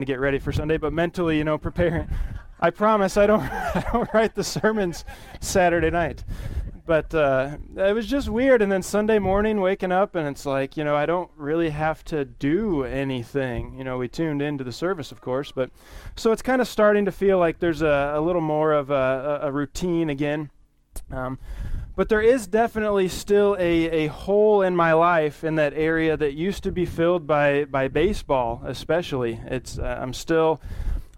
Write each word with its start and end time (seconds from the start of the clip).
to 0.00 0.06
get 0.06 0.20
ready 0.20 0.38
for 0.38 0.52
Sunday, 0.52 0.76
but 0.76 0.92
mentally, 0.92 1.38
you 1.38 1.44
know, 1.44 1.58
preparing. 1.58 2.08
I 2.60 2.70
promise 2.70 3.16
I 3.16 3.26
don't, 3.26 3.42
I 3.42 3.84
don't 3.92 4.12
write 4.12 4.34
the 4.34 4.44
sermons 4.44 5.04
Saturday 5.40 5.90
night. 5.90 6.24
But 6.86 7.14
uh, 7.14 7.56
it 7.76 7.94
was 7.94 8.06
just 8.06 8.28
weird. 8.28 8.62
And 8.62 8.72
then 8.72 8.82
Sunday 8.82 9.20
morning, 9.20 9.60
waking 9.60 9.92
up, 9.92 10.16
and 10.16 10.26
it's 10.26 10.44
like, 10.44 10.76
you 10.76 10.82
know, 10.82 10.96
I 10.96 11.06
don't 11.06 11.30
really 11.36 11.70
have 11.70 12.02
to 12.06 12.24
do 12.24 12.82
anything. 12.82 13.78
You 13.78 13.84
know, 13.84 13.98
we 13.98 14.08
tuned 14.08 14.42
into 14.42 14.64
the 14.64 14.72
service, 14.72 15.12
of 15.12 15.20
course, 15.20 15.52
but 15.52 15.70
so 16.16 16.32
it's 16.32 16.42
kind 16.42 16.60
of 16.60 16.66
starting 16.66 17.04
to 17.04 17.12
feel 17.12 17.38
like 17.38 17.60
there's 17.60 17.82
a, 17.82 18.14
a 18.16 18.20
little 18.20 18.40
more 18.40 18.72
of 18.72 18.90
a, 18.90 19.40
a 19.42 19.52
routine 19.52 20.10
again. 20.10 20.50
Um, 21.12 21.38
but 22.00 22.08
there 22.08 22.22
is 22.22 22.46
definitely 22.46 23.08
still 23.08 23.54
a, 23.58 23.90
a 23.90 24.06
hole 24.06 24.62
in 24.62 24.74
my 24.74 24.94
life 24.94 25.44
in 25.44 25.56
that 25.56 25.74
area 25.74 26.16
that 26.16 26.32
used 26.32 26.62
to 26.62 26.72
be 26.72 26.86
filled 26.86 27.26
by, 27.26 27.66
by 27.66 27.88
baseball, 27.88 28.62
especially. 28.64 29.38
It's, 29.44 29.78
uh, 29.78 29.98
I'm 30.00 30.14
still 30.14 30.62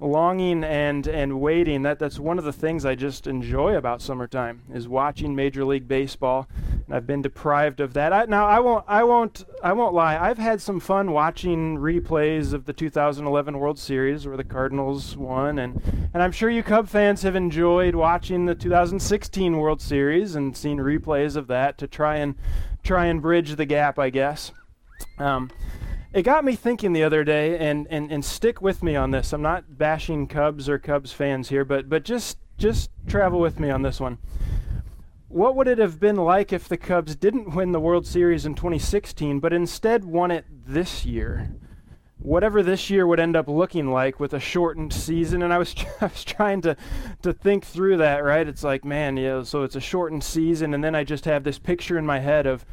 longing 0.02 0.64
and 0.64 1.06
and 1.06 1.40
waiting 1.40 1.82
that 1.82 1.98
that's 1.98 2.18
one 2.18 2.38
of 2.38 2.44
the 2.44 2.52
things 2.52 2.84
I 2.84 2.94
just 2.94 3.26
enjoy 3.26 3.76
about 3.76 4.02
summertime 4.02 4.62
is 4.72 4.88
watching 4.88 5.34
Major 5.34 5.64
League 5.64 5.86
Baseball 5.86 6.48
and 6.86 6.94
I've 6.94 7.06
been 7.06 7.22
deprived 7.22 7.80
of 7.80 7.94
that. 7.94 8.12
I, 8.12 8.24
now 8.24 8.46
I 8.46 8.58
won't 8.58 8.84
I 8.88 9.04
won't 9.04 9.44
I 9.62 9.72
won't 9.72 9.94
lie. 9.94 10.18
I've 10.18 10.38
had 10.38 10.60
some 10.60 10.80
fun 10.80 11.12
watching 11.12 11.78
replays 11.78 12.52
of 12.52 12.64
the 12.64 12.72
2011 12.72 13.58
World 13.58 13.78
Series 13.78 14.26
where 14.26 14.36
the 14.36 14.44
Cardinals 14.44 15.16
won 15.16 15.58
and 15.58 15.80
and 16.12 16.22
I'm 16.22 16.32
sure 16.32 16.50
you 16.50 16.62
Cub 16.62 16.88
fans 16.88 17.22
have 17.22 17.36
enjoyed 17.36 17.94
watching 17.94 18.46
the 18.46 18.54
2016 18.54 19.56
World 19.56 19.80
Series 19.80 20.34
and 20.34 20.56
seen 20.56 20.78
replays 20.78 21.36
of 21.36 21.46
that 21.46 21.78
to 21.78 21.86
try 21.86 22.16
and 22.16 22.34
try 22.82 23.06
and 23.06 23.22
bridge 23.22 23.54
the 23.56 23.66
gap, 23.66 23.98
I 23.98 24.10
guess. 24.10 24.52
Um, 25.18 25.50
it 26.12 26.22
got 26.22 26.44
me 26.44 26.54
thinking 26.54 26.92
the 26.92 27.02
other 27.02 27.24
day, 27.24 27.58
and, 27.58 27.86
and, 27.88 28.12
and 28.12 28.24
stick 28.24 28.60
with 28.60 28.82
me 28.82 28.96
on 28.96 29.10
this. 29.10 29.32
I'm 29.32 29.42
not 29.42 29.78
bashing 29.78 30.26
Cubs 30.26 30.68
or 30.68 30.78
Cubs 30.78 31.12
fans 31.12 31.48
here, 31.48 31.64
but, 31.64 31.88
but 31.88 32.04
just, 32.04 32.38
just 32.58 32.90
travel 33.06 33.40
with 33.40 33.58
me 33.58 33.70
on 33.70 33.82
this 33.82 33.98
one. 33.98 34.18
What 35.28 35.56
would 35.56 35.68
it 35.68 35.78
have 35.78 35.98
been 35.98 36.16
like 36.16 36.52
if 36.52 36.68
the 36.68 36.76
Cubs 36.76 37.16
didn't 37.16 37.54
win 37.54 37.72
the 37.72 37.80
World 37.80 38.06
Series 38.06 38.44
in 38.44 38.54
2016, 38.54 39.40
but 39.40 39.54
instead 39.54 40.04
won 40.04 40.30
it 40.30 40.44
this 40.66 41.06
year? 41.06 41.50
Whatever 42.18 42.62
this 42.62 42.90
year 42.90 43.06
would 43.06 43.18
end 43.18 43.34
up 43.34 43.48
looking 43.48 43.90
like 43.90 44.20
with 44.20 44.34
a 44.34 44.38
shortened 44.38 44.92
season, 44.92 45.42
and 45.42 45.50
I 45.50 45.56
was, 45.56 45.74
I 46.02 46.06
was 46.06 46.24
trying 46.24 46.60
to, 46.62 46.76
to 47.22 47.32
think 47.32 47.64
through 47.64 47.96
that, 47.96 48.18
right? 48.18 48.46
It's 48.46 48.62
like, 48.62 48.84
man, 48.84 49.16
yeah, 49.16 49.42
so 49.44 49.62
it's 49.62 49.76
a 49.76 49.80
shortened 49.80 50.22
season, 50.22 50.74
and 50.74 50.84
then 50.84 50.94
I 50.94 51.04
just 51.04 51.24
have 51.24 51.42
this 51.42 51.58
picture 51.58 51.96
in 51.96 52.04
my 52.04 52.18
head 52.18 52.46
of 52.46 52.66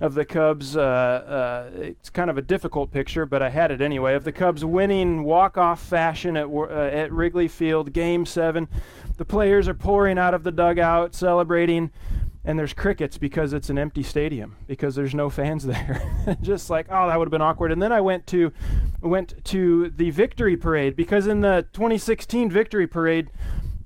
of 0.00 0.14
the 0.14 0.24
Cubs. 0.24 0.76
Uh, 0.76 0.80
uh, 0.80 1.70
it's 1.74 2.10
kind 2.10 2.30
of 2.30 2.36
a 2.38 2.42
difficult 2.42 2.90
picture, 2.90 3.26
but 3.26 3.42
I 3.42 3.48
had 3.48 3.70
it 3.70 3.80
anyway. 3.80 4.14
Of 4.14 4.24
the 4.24 4.32
Cubs 4.32 4.64
winning 4.64 5.24
walk-off 5.24 5.80
fashion 5.80 6.36
at 6.36 6.46
uh, 6.46 6.66
at 6.68 7.12
Wrigley 7.12 7.48
Field, 7.48 7.92
Game 7.92 8.26
Seven. 8.26 8.68
The 9.16 9.24
players 9.24 9.68
are 9.68 9.74
pouring 9.74 10.18
out 10.18 10.34
of 10.34 10.42
the 10.42 10.52
dugout, 10.52 11.14
celebrating, 11.14 11.90
and 12.44 12.58
there's 12.58 12.74
crickets 12.74 13.16
because 13.16 13.54
it's 13.54 13.70
an 13.70 13.78
empty 13.78 14.02
stadium 14.02 14.56
because 14.66 14.94
there's 14.94 15.14
no 15.14 15.30
fans 15.30 15.64
there. 15.66 16.02
Just 16.42 16.68
like 16.68 16.86
oh, 16.90 17.08
that 17.08 17.18
would 17.18 17.26
have 17.26 17.32
been 17.32 17.42
awkward. 17.42 17.72
And 17.72 17.80
then 17.80 17.92
I 17.92 18.00
went 18.00 18.26
to 18.28 18.52
went 19.00 19.44
to 19.46 19.90
the 19.90 20.10
victory 20.10 20.56
parade 20.56 20.96
because 20.96 21.26
in 21.26 21.40
the 21.40 21.66
2016 21.72 22.50
victory 22.50 22.86
parade, 22.86 23.30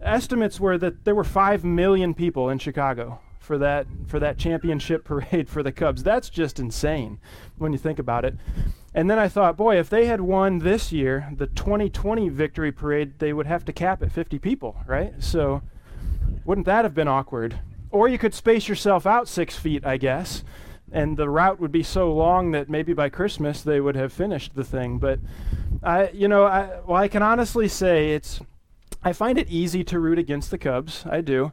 estimates 0.00 0.58
were 0.58 0.76
that 0.78 1.04
there 1.04 1.14
were 1.14 1.24
five 1.24 1.64
million 1.64 2.14
people 2.14 2.48
in 2.48 2.58
Chicago 2.58 3.20
for 3.50 3.58
that 3.58 3.84
for 4.06 4.20
that 4.20 4.38
championship 4.38 5.02
parade 5.12 5.48
for 5.48 5.64
the 5.64 5.72
Cubs. 5.72 6.04
That's 6.04 6.30
just 6.30 6.60
insane 6.60 7.18
when 7.58 7.72
you 7.72 7.78
think 7.78 7.98
about 7.98 8.24
it. 8.24 8.36
And 8.94 9.10
then 9.10 9.18
I 9.18 9.26
thought, 9.26 9.56
boy, 9.56 9.76
if 9.76 9.90
they 9.90 10.06
had 10.06 10.20
won 10.20 10.58
this 10.58 10.92
year, 10.92 11.28
the 11.36 11.48
2020 11.48 12.28
victory 12.28 12.70
parade, 12.70 13.18
they 13.18 13.32
would 13.32 13.48
have 13.48 13.64
to 13.64 13.72
cap 13.72 14.04
at 14.04 14.12
50 14.12 14.38
people, 14.38 14.76
right? 14.86 15.12
So 15.18 15.62
wouldn't 16.44 16.66
that 16.66 16.84
have 16.84 16.94
been 16.94 17.08
awkward? 17.08 17.58
Or 17.90 18.06
you 18.06 18.18
could 18.18 18.34
space 18.34 18.68
yourself 18.68 19.04
out 19.04 19.26
six 19.26 19.56
feet, 19.56 19.84
I 19.84 19.96
guess, 19.96 20.44
and 20.92 21.16
the 21.16 21.28
route 21.28 21.58
would 21.58 21.72
be 21.72 21.82
so 21.82 22.12
long 22.12 22.52
that 22.52 22.70
maybe 22.70 22.92
by 22.92 23.08
Christmas 23.08 23.62
they 23.62 23.80
would 23.80 23.96
have 23.96 24.12
finished 24.12 24.54
the 24.54 24.62
thing. 24.62 24.98
But 24.98 25.18
I, 25.82 26.10
you 26.10 26.28
know, 26.28 26.44
I, 26.44 26.78
well, 26.86 27.02
I 27.02 27.08
can 27.08 27.24
honestly 27.24 27.66
say 27.66 28.12
it's. 28.12 28.40
I 29.02 29.12
find 29.12 29.38
it 29.38 29.48
easy 29.48 29.82
to 29.84 29.98
root 29.98 30.20
against 30.20 30.52
the 30.52 30.58
Cubs. 30.58 31.04
I 31.10 31.20
do. 31.20 31.52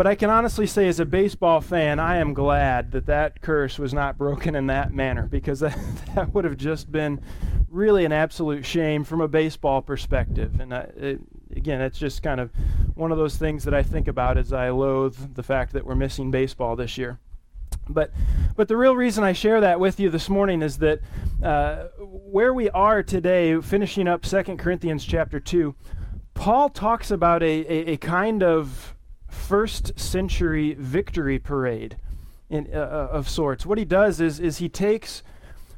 But 0.00 0.06
I 0.06 0.14
can 0.14 0.30
honestly 0.30 0.66
say, 0.66 0.88
as 0.88 0.98
a 0.98 1.04
baseball 1.04 1.60
fan, 1.60 2.00
I 2.00 2.16
am 2.16 2.32
glad 2.32 2.92
that 2.92 3.04
that 3.04 3.42
curse 3.42 3.78
was 3.78 3.92
not 3.92 4.16
broken 4.16 4.54
in 4.54 4.68
that 4.68 4.94
manner 4.94 5.26
because 5.26 5.60
that, 5.60 5.78
that 6.14 6.32
would 6.32 6.46
have 6.46 6.56
just 6.56 6.90
been 6.90 7.20
really 7.68 8.06
an 8.06 8.10
absolute 8.10 8.64
shame 8.64 9.04
from 9.04 9.20
a 9.20 9.28
baseball 9.28 9.82
perspective. 9.82 10.58
And 10.58 10.72
I, 10.72 10.88
it, 10.96 11.20
again, 11.54 11.82
it's 11.82 11.98
just 11.98 12.22
kind 12.22 12.40
of 12.40 12.50
one 12.94 13.12
of 13.12 13.18
those 13.18 13.36
things 13.36 13.62
that 13.64 13.74
I 13.74 13.82
think 13.82 14.08
about 14.08 14.38
as 14.38 14.54
I 14.54 14.70
loathe 14.70 15.34
the 15.34 15.42
fact 15.42 15.74
that 15.74 15.84
we're 15.84 15.96
missing 15.96 16.30
baseball 16.30 16.76
this 16.76 16.96
year. 16.96 17.18
But, 17.86 18.10
but 18.56 18.68
the 18.68 18.78
real 18.78 18.96
reason 18.96 19.22
I 19.22 19.34
share 19.34 19.60
that 19.60 19.80
with 19.80 20.00
you 20.00 20.08
this 20.08 20.30
morning 20.30 20.62
is 20.62 20.78
that 20.78 21.00
uh, 21.42 21.88
where 21.98 22.54
we 22.54 22.70
are 22.70 23.02
today, 23.02 23.60
finishing 23.60 24.08
up 24.08 24.22
2 24.22 24.56
Corinthians 24.56 25.04
chapter 25.04 25.38
2, 25.38 25.74
Paul 26.32 26.70
talks 26.70 27.10
about 27.10 27.42
a, 27.42 27.66
a, 27.70 27.92
a 27.92 27.96
kind 27.98 28.42
of 28.42 28.96
first 29.30 29.98
century 29.98 30.74
victory 30.74 31.38
parade 31.38 31.96
in, 32.48 32.68
uh, 32.72 32.78
uh, 32.78 33.08
of 33.12 33.28
sorts. 33.28 33.64
What 33.64 33.78
he 33.78 33.84
does 33.84 34.20
is, 34.20 34.40
is 34.40 34.58
he 34.58 34.68
takes 34.68 35.22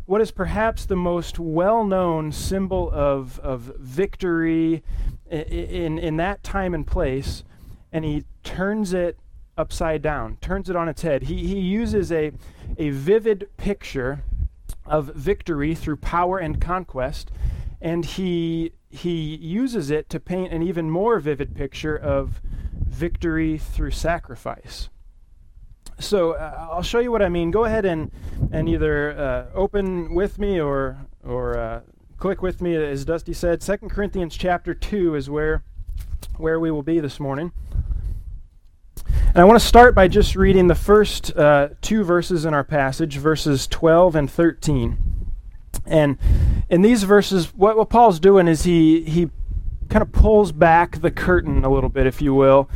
what 0.06 0.20
is 0.20 0.30
perhaps 0.30 0.84
the 0.84 0.96
most 0.96 1.38
well 1.38 1.84
known 1.84 2.32
symbol 2.32 2.90
of, 2.92 3.38
of 3.40 3.72
victory 3.78 4.82
in, 5.30 5.40
in, 5.40 5.98
in 5.98 6.16
that 6.16 6.42
time 6.42 6.74
and 6.74 6.86
place, 6.86 7.44
and 7.92 8.04
he 8.04 8.24
turns 8.42 8.92
it 8.92 9.18
upside 9.56 10.02
down, 10.02 10.38
turns 10.40 10.68
it 10.68 10.76
on 10.76 10.88
its 10.88 11.02
head. 11.02 11.24
He, 11.24 11.46
he 11.46 11.60
uses 11.60 12.10
a, 12.10 12.32
a 12.78 12.90
vivid 12.90 13.48
picture 13.56 14.24
of 14.86 15.14
victory 15.14 15.74
through 15.74 15.96
power 15.96 16.38
and 16.38 16.60
conquest, 16.60 17.30
and 17.80 18.04
he, 18.04 18.72
he 18.90 19.36
uses 19.36 19.90
it 19.90 20.08
to 20.10 20.18
paint 20.18 20.52
an 20.52 20.62
even 20.62 20.90
more 20.90 21.20
vivid 21.20 21.54
picture 21.54 21.96
of 21.96 22.40
victory 22.92 23.58
through 23.58 23.90
sacrifice. 23.90 24.88
So 25.98 26.32
uh, 26.32 26.68
I'll 26.70 26.82
show 26.82 27.00
you 27.00 27.10
what 27.10 27.22
I 27.22 27.28
mean. 27.28 27.50
Go 27.50 27.64
ahead 27.64 27.84
and, 27.84 28.10
and 28.52 28.68
either 28.68 29.18
uh, 29.18 29.46
open 29.54 30.14
with 30.14 30.38
me 30.38 30.60
or, 30.60 30.98
or 31.24 31.58
uh, 31.58 31.80
click 32.18 32.42
with 32.42 32.60
me, 32.60 32.76
as 32.76 33.04
Dusty 33.04 33.32
said. 33.32 33.60
2 33.60 33.76
Corinthians 33.88 34.36
chapter 34.36 34.74
2 34.74 35.14
is 35.14 35.30
where, 35.30 35.62
where 36.36 36.60
we 36.60 36.70
will 36.70 36.82
be 36.82 37.00
this 37.00 37.18
morning. 37.18 37.52
And 39.06 39.38
I 39.38 39.44
want 39.44 39.60
to 39.60 39.66
start 39.66 39.94
by 39.94 40.08
just 40.08 40.36
reading 40.36 40.66
the 40.66 40.74
first 40.74 41.34
uh, 41.36 41.70
two 41.80 42.04
verses 42.04 42.44
in 42.44 42.52
our 42.52 42.64
passage, 42.64 43.16
verses 43.16 43.66
12 43.66 44.14
and 44.14 44.30
13. 44.30 44.98
And 45.86 46.18
in 46.68 46.82
these 46.82 47.04
verses, 47.04 47.54
what, 47.54 47.76
what 47.76 47.88
Paul's 47.88 48.20
doing 48.20 48.46
is 48.48 48.64
he, 48.64 49.02
he 49.02 49.30
kind 49.92 50.02
of 50.02 50.10
pulls 50.10 50.52
back 50.52 51.02
the 51.02 51.10
curtain 51.10 51.66
a 51.66 51.68
little 51.68 51.90
bit, 51.90 52.06
if 52.06 52.22
you 52.22 52.32
will, 52.32 52.70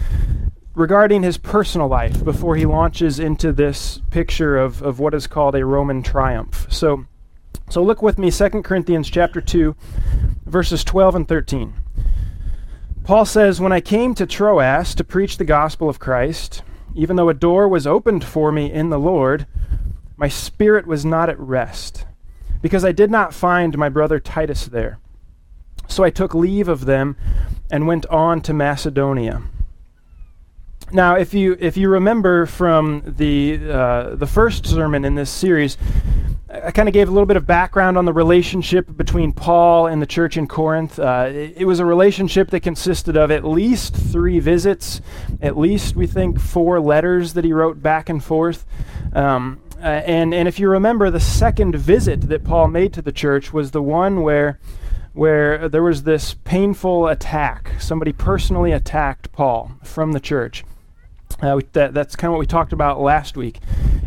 regarding 0.74 1.22
his 1.22 1.38
personal 1.38 1.88
life 1.88 2.22
before 2.22 2.56
he 2.56 2.66
launches 2.66 3.18
into 3.18 3.54
this 3.54 4.02
picture 4.10 4.58
of, 4.58 4.82
of 4.82 5.00
what 5.00 5.14
is 5.14 5.26
called 5.26 5.54
a 5.54 5.64
Roman 5.64 6.02
triumph. 6.02 6.66
So, 6.68 7.06
so 7.70 7.82
look 7.82 8.02
with 8.02 8.18
me, 8.18 8.30
2 8.30 8.50
Corinthians 8.62 9.08
chapter 9.08 9.40
2, 9.40 9.74
verses 10.44 10.84
12 10.84 11.14
and 11.14 11.26
13. 11.26 11.72
Paul 13.02 13.24
says, 13.24 13.62
When 13.62 13.72
I 13.72 13.80
came 13.80 14.14
to 14.16 14.26
Troas 14.26 14.94
to 14.94 15.02
preach 15.02 15.38
the 15.38 15.46
gospel 15.46 15.88
of 15.88 15.98
Christ, 15.98 16.62
even 16.94 17.16
though 17.16 17.30
a 17.30 17.34
door 17.34 17.66
was 17.66 17.86
opened 17.86 18.24
for 18.24 18.52
me 18.52 18.70
in 18.70 18.90
the 18.90 18.98
Lord, 18.98 19.46
my 20.18 20.28
spirit 20.28 20.86
was 20.86 21.06
not 21.06 21.30
at 21.30 21.40
rest, 21.40 22.04
because 22.60 22.84
I 22.84 22.92
did 22.92 23.10
not 23.10 23.32
find 23.32 23.78
my 23.78 23.88
brother 23.88 24.20
Titus 24.20 24.66
there. 24.66 24.98
So 25.88 26.04
I 26.04 26.10
took 26.10 26.34
leave 26.34 26.68
of 26.68 26.84
them 26.84 27.16
and 27.70 27.86
went 27.86 28.06
on 28.06 28.40
to 28.42 28.52
Macedonia. 28.52 29.42
Now, 30.92 31.16
if 31.16 31.34
you 31.34 31.56
if 31.58 31.76
you 31.76 31.88
remember 31.88 32.46
from 32.46 33.02
the 33.04 33.58
uh, 33.68 34.14
the 34.14 34.26
first 34.26 34.66
sermon 34.66 35.04
in 35.04 35.16
this 35.16 35.30
series, 35.30 35.76
I 36.48 36.70
kind 36.70 36.88
of 36.88 36.92
gave 36.92 37.08
a 37.08 37.10
little 37.10 37.26
bit 37.26 37.36
of 37.36 37.44
background 37.44 37.98
on 37.98 38.04
the 38.04 38.12
relationship 38.12 38.96
between 38.96 39.32
Paul 39.32 39.88
and 39.88 40.00
the 40.00 40.06
church 40.06 40.36
in 40.36 40.46
Corinth. 40.46 41.00
Uh, 41.00 41.26
it, 41.28 41.54
it, 41.56 41.64
was 41.64 41.80
a 41.80 41.84
relationship 41.84 42.50
that 42.50 42.60
consisted 42.60 43.16
of 43.16 43.32
at 43.32 43.44
least 43.44 43.96
three 43.96 44.38
visits, 44.38 45.00
at 45.42 45.58
least 45.58 45.96
we 45.96 46.06
think 46.06 46.38
four 46.38 46.78
letters 46.78 47.32
that 47.32 47.44
he 47.44 47.52
wrote 47.52 47.82
back 47.82 48.08
and 48.08 48.22
forth. 48.22 48.64
Um, 49.12 49.60
uh, 49.82 49.86
and 49.86 50.32
and 50.32 50.46
if 50.46 50.60
you 50.60 50.68
remember, 50.70 51.10
the 51.10 51.20
second 51.20 51.74
visit 51.74 52.28
that 52.28 52.44
Paul 52.44 52.68
made 52.68 52.92
to 52.94 53.02
the 53.02 53.12
church 53.12 53.52
was 53.52 53.72
the 53.72 53.82
one 53.82 54.22
where 54.22 54.60
where 55.16 55.66
there 55.66 55.82
was 55.82 56.02
this 56.02 56.34
painful 56.34 57.08
attack. 57.08 57.72
Somebody 57.80 58.12
personally 58.12 58.72
attacked 58.72 59.32
Paul 59.32 59.72
from 59.82 60.12
the 60.12 60.20
church. 60.20 60.62
Uh, 61.40 61.58
that, 61.72 61.94
that's 61.94 62.14
kind 62.14 62.28
of 62.28 62.32
what 62.32 62.40
we 62.40 62.46
talked 62.46 62.74
about 62.74 63.00
last 63.00 63.34
week. 63.34 63.60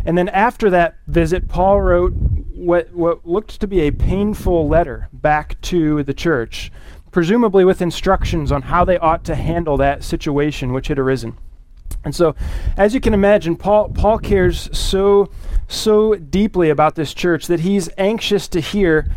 And 0.05 0.15
then 0.15 0.29
after 0.29 0.69
that 0.69 0.97
visit, 1.07 1.47
Paul 1.47 1.81
wrote 1.81 2.13
what, 2.13 2.93
what 2.93 3.27
looked 3.27 3.59
to 3.59 3.67
be 3.67 3.81
a 3.81 3.91
painful 3.91 4.67
letter 4.67 5.09
back 5.11 5.59
to 5.61 6.03
the 6.03 6.13
church, 6.13 6.71
presumably 7.11 7.65
with 7.65 7.81
instructions 7.81 8.51
on 8.51 8.61
how 8.61 8.85
they 8.85 8.99
ought 8.99 9.23
to 9.25 9.35
handle 9.35 9.77
that 9.77 10.03
situation 10.03 10.73
which 10.73 10.89
had 10.89 10.99
arisen. 10.99 11.35
And 12.05 12.15
so, 12.15 12.35
as 12.77 12.93
you 12.93 13.01
can 13.01 13.15
imagine, 13.15 13.55
Paul, 13.55 13.89
Paul 13.89 14.19
cares 14.19 14.69
so, 14.77 15.31
so 15.67 16.13
deeply 16.13 16.69
about 16.69 16.93
this 16.93 17.15
church 17.15 17.47
that 17.47 17.61
he's 17.61 17.89
anxious 17.97 18.47
to 18.49 18.59
hear 18.59 19.09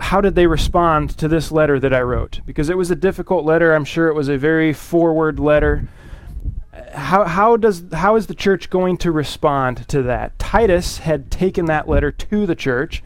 how 0.00 0.20
did 0.20 0.34
they 0.34 0.46
respond 0.46 1.10
to 1.18 1.28
this 1.28 1.52
letter 1.52 1.78
that 1.78 1.92
I 1.92 2.00
wrote? 2.00 2.40
Because 2.46 2.70
it 2.70 2.76
was 2.76 2.90
a 2.90 2.96
difficult 2.96 3.44
letter. 3.44 3.74
I'm 3.74 3.84
sure 3.84 4.08
it 4.08 4.14
was 4.14 4.28
a 4.28 4.38
very 4.38 4.72
forward 4.72 5.38
letter. 5.38 5.88
How, 6.94 7.24
how, 7.24 7.56
does, 7.56 7.84
how 7.92 8.16
is 8.16 8.26
the 8.26 8.34
church 8.34 8.70
going 8.70 8.96
to 8.98 9.12
respond 9.12 9.86
to 9.88 10.02
that? 10.02 10.38
Titus 10.38 10.98
had 10.98 11.30
taken 11.30 11.66
that 11.66 11.88
letter 11.88 12.10
to 12.10 12.46
the 12.46 12.54
church, 12.54 13.02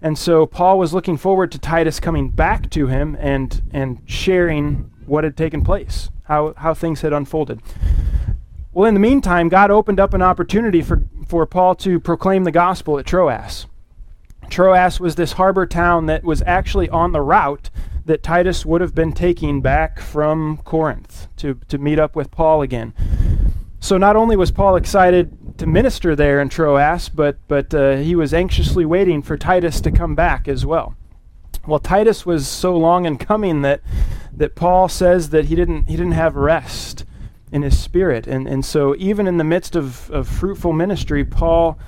and 0.00 0.18
so 0.18 0.46
Paul 0.46 0.78
was 0.78 0.94
looking 0.94 1.16
forward 1.16 1.52
to 1.52 1.58
Titus 1.58 2.00
coming 2.00 2.30
back 2.30 2.70
to 2.70 2.86
him 2.86 3.16
and, 3.20 3.62
and 3.72 4.00
sharing 4.06 4.90
what 5.06 5.24
had 5.24 5.36
taken 5.36 5.62
place, 5.62 6.10
how, 6.24 6.54
how 6.56 6.72
things 6.72 7.02
had 7.02 7.12
unfolded. 7.12 7.60
Well, 8.72 8.88
in 8.88 8.94
the 8.94 9.00
meantime, 9.00 9.48
God 9.48 9.70
opened 9.70 10.00
up 10.00 10.14
an 10.14 10.22
opportunity 10.22 10.80
for, 10.80 11.02
for 11.28 11.44
Paul 11.46 11.74
to 11.76 12.00
proclaim 12.00 12.44
the 12.44 12.52
gospel 12.52 12.98
at 12.98 13.06
Troas. 13.06 13.66
Troas 14.50 15.00
was 15.00 15.14
this 15.14 15.32
harbor 15.32 15.66
town 15.66 16.06
that 16.06 16.24
was 16.24 16.42
actually 16.42 16.88
on 16.88 17.12
the 17.12 17.20
route 17.20 17.70
that 18.04 18.22
Titus 18.22 18.66
would 18.66 18.80
have 18.80 18.94
been 18.94 19.12
taking 19.12 19.60
back 19.60 20.00
from 20.00 20.58
Corinth 20.64 21.28
to, 21.36 21.54
to 21.68 21.78
meet 21.78 21.98
up 21.98 22.16
with 22.16 22.30
Paul 22.30 22.62
again. 22.62 22.92
So 23.78 23.96
not 23.96 24.16
only 24.16 24.36
was 24.36 24.50
Paul 24.50 24.76
excited 24.76 25.58
to 25.58 25.66
minister 25.66 26.16
there 26.16 26.40
in 26.40 26.48
Troas, 26.48 27.08
but, 27.08 27.38
but 27.48 27.72
uh, 27.74 27.96
he 27.96 28.14
was 28.14 28.34
anxiously 28.34 28.84
waiting 28.84 29.22
for 29.22 29.36
Titus 29.36 29.80
to 29.82 29.90
come 29.90 30.14
back 30.14 30.48
as 30.48 30.66
well. 30.66 30.96
Well, 31.66 31.78
Titus 31.78 32.26
was 32.26 32.48
so 32.48 32.76
long 32.76 33.04
in 33.04 33.18
coming 33.18 33.62
that, 33.62 33.80
that 34.32 34.54
Paul 34.54 34.88
says 34.88 35.30
that 35.30 35.46
he 35.46 35.54
didn't, 35.54 35.88
he 35.88 35.96
didn't 35.96 36.12
have 36.12 36.34
rest 36.34 37.04
in 37.52 37.62
his 37.62 37.78
spirit. 37.78 38.26
And, 38.26 38.46
and 38.46 38.64
so 38.64 38.94
even 38.98 39.26
in 39.26 39.36
the 39.36 39.44
midst 39.44 39.76
of, 39.76 40.10
of 40.10 40.28
fruitful 40.28 40.72
ministry, 40.72 41.24
Paul, 41.24 41.78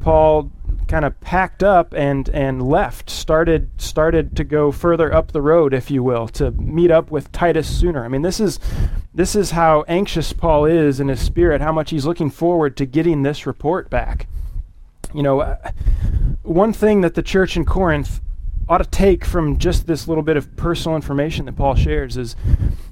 Paul 0.00 0.50
kind 0.88 1.04
of 1.04 1.20
packed 1.20 1.62
up 1.62 1.92
and, 1.92 2.28
and 2.30 2.62
left, 2.62 3.10
started, 3.10 3.70
started 3.80 4.34
to 4.36 4.44
go 4.44 4.72
further 4.72 5.14
up 5.14 5.32
the 5.32 5.42
road, 5.42 5.74
if 5.74 5.90
you 5.90 6.02
will, 6.02 6.26
to 6.28 6.50
meet 6.52 6.90
up 6.90 7.10
with 7.10 7.30
Titus 7.30 7.68
sooner. 7.68 8.04
I 8.04 8.08
mean, 8.08 8.22
this 8.22 8.40
is, 8.40 8.58
this 9.14 9.36
is 9.36 9.52
how 9.52 9.84
anxious 9.86 10.32
Paul 10.32 10.64
is 10.64 10.98
in 10.98 11.08
his 11.08 11.20
spirit, 11.20 11.60
how 11.60 11.72
much 11.72 11.90
he's 11.90 12.06
looking 12.06 12.30
forward 12.30 12.76
to 12.78 12.86
getting 12.86 13.22
this 13.22 13.46
report 13.46 13.90
back. 13.90 14.26
You 15.14 15.22
know, 15.22 15.40
uh, 15.40 15.70
one 16.42 16.72
thing 16.72 17.02
that 17.02 17.14
the 17.14 17.22
church 17.22 17.56
in 17.56 17.64
Corinth 17.64 18.20
ought 18.68 18.78
to 18.78 18.84
take 18.84 19.24
from 19.24 19.58
just 19.58 19.86
this 19.86 20.08
little 20.08 20.22
bit 20.22 20.36
of 20.36 20.56
personal 20.56 20.96
information 20.96 21.46
that 21.46 21.56
Paul 21.56 21.74
shares 21.74 22.16
is 22.16 22.36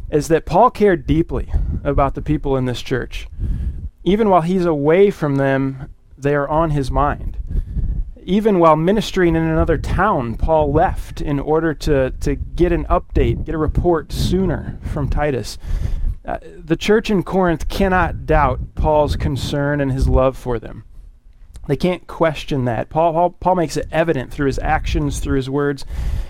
is 0.09 0.29
that 0.29 0.47
Paul 0.47 0.71
cared 0.71 1.07
deeply 1.07 1.53
about 1.83 2.15
the 2.15 2.23
people 2.23 2.57
in 2.57 2.65
this 2.65 2.81
church. 2.81 3.27
Even 4.05 4.29
while 4.29 4.43
he's 4.43 4.65
away 4.65 5.11
from 5.11 5.35
them, 5.35 5.91
they 6.17 6.35
are 6.35 6.49
on 6.49 6.71
his 6.71 6.93
mind. 6.93 7.37
Even 8.29 8.59
while 8.59 8.75
ministering 8.75 9.37
in 9.37 9.43
another 9.45 9.79
town, 9.79 10.35
Paul 10.35 10.73
left 10.73 11.21
in 11.21 11.39
order 11.39 11.73
to, 11.75 12.11
to 12.11 12.35
get 12.35 12.73
an 12.73 12.85
update, 12.87 13.45
get 13.45 13.55
a 13.55 13.59
report 13.59 14.11
sooner 14.11 14.81
from 14.83 15.09
Titus. 15.09 15.59
Uh, 16.25 16.39
the 16.43 16.75
church 16.75 17.09
in 17.09 17.23
Corinth 17.23 17.69
cannot 17.69 18.27
doubt 18.27 18.75
Paul's 18.75 19.15
concern 19.15 19.81
and 19.81 19.93
his 19.93 20.09
love 20.09 20.37
for 20.37 20.59
them. 20.59 20.83
They 21.67 21.77
can't 21.77 22.07
question 22.07 22.65
that. 22.67 22.89
Paul, 22.89 23.13
Paul, 23.13 23.31
Paul 23.31 23.57
makes 23.57 23.77
it 23.77 23.89
evident 23.91 24.33
through 24.33 24.47
his 24.47 24.59
actions, 24.61 25.19
through 25.19 25.37
his 25.37 25.51
words. 25.51 25.85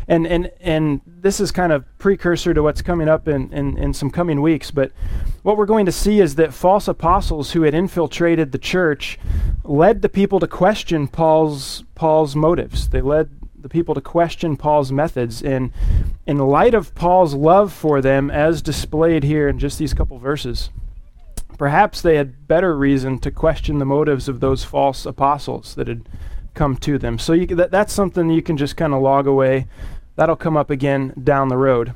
And, 0.09 0.27
and, 0.27 0.51
and 0.61 1.01
this 1.05 1.41
is 1.41 1.51
kind 1.51 1.73
of 1.73 1.85
precursor 1.99 2.55
to 2.55 2.63
what's 2.63 2.83
coming 2.83 3.09
up 3.09 3.29
in, 3.29 3.53
in, 3.53 3.77
in 3.77 3.93
some 3.93 4.11
coming 4.11 4.41
weeks. 4.41 4.71
But 4.71 4.93
what 5.43 5.57
we're 5.57 5.67
going 5.67 5.87
to 5.87 5.93
see 5.93 6.21
is 6.21 6.37
that 6.37 6.55
false 6.55 6.89
apostles 6.89 7.53
who 7.53 7.63
had 7.63 7.75
infiltrated 7.75 8.53
the 8.53 8.59
church 8.59 9.19
led 9.65 10.03
the 10.03 10.09
people 10.09 10.41
to 10.41 10.47
question 10.47 11.09
Paul's, 11.09 11.85
Paul's 11.95 12.37
motives. 12.37 12.89
They 12.89 13.01
led 13.01 13.31
the 13.59 13.69
people 13.69 13.95
to 13.97 14.01
question 14.01 14.57
Paul's 14.57 14.93
methods. 14.93 15.43
And 15.43 15.73
in 16.25 16.39
light 16.39 16.73
of 16.73 16.95
Paul's 16.95 17.35
love 17.35 17.73
for 17.73 18.01
them, 18.01 18.31
as 18.31 18.63
displayed 18.63 19.25
here 19.25 19.49
in 19.49 19.59
just 19.59 19.79
these 19.79 19.93
couple 19.93 20.19
verses, 20.19 20.71
Perhaps 21.59 22.03
they 22.03 22.17
had 22.17 22.47
better 22.47 22.77
reason 22.77 23.19
to 23.21 23.31
question 23.31 23.79
the 23.79 23.85
motives 23.85 24.29
of 24.29 24.41
those 24.41 24.65
false 24.65 25.07
apostles 25.07 25.75
that 25.75 25.89
had 25.89 26.09
come 26.55 26.77
to 26.77 26.99
them. 26.99 27.19
So 27.19 27.33
you, 27.33 27.47
that, 27.47 27.71
that's 27.71 27.93
something 27.93 28.31
you 28.31 28.43
can 28.43 28.57
just 28.57 28.77
kind 28.77 28.93
of 28.93 29.03
log 29.03 29.27
away. 29.27 29.67
That'll 30.17 30.37
come 30.37 30.57
up 30.57 30.71
again 30.71 31.15
down 31.23 31.49
the 31.49 31.57
road. 31.57 31.95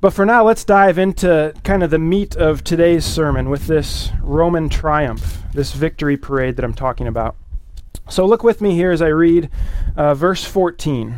But 0.00 0.12
for 0.12 0.26
now, 0.26 0.44
let's 0.44 0.64
dive 0.64 0.98
into 0.98 1.54
kind 1.64 1.82
of 1.82 1.90
the 1.90 1.98
meat 1.98 2.36
of 2.36 2.62
today's 2.62 3.06
sermon 3.06 3.48
with 3.48 3.66
this 3.66 4.10
Roman 4.20 4.68
triumph, 4.68 5.42
this 5.54 5.72
victory 5.72 6.16
parade 6.16 6.56
that 6.56 6.64
I'm 6.64 6.74
talking 6.74 7.06
about. 7.06 7.36
So 8.10 8.26
look 8.26 8.44
with 8.44 8.60
me 8.60 8.74
here 8.74 8.90
as 8.90 9.00
I 9.00 9.08
read 9.08 9.48
uh, 9.96 10.14
verse 10.14 10.44
14. 10.44 11.16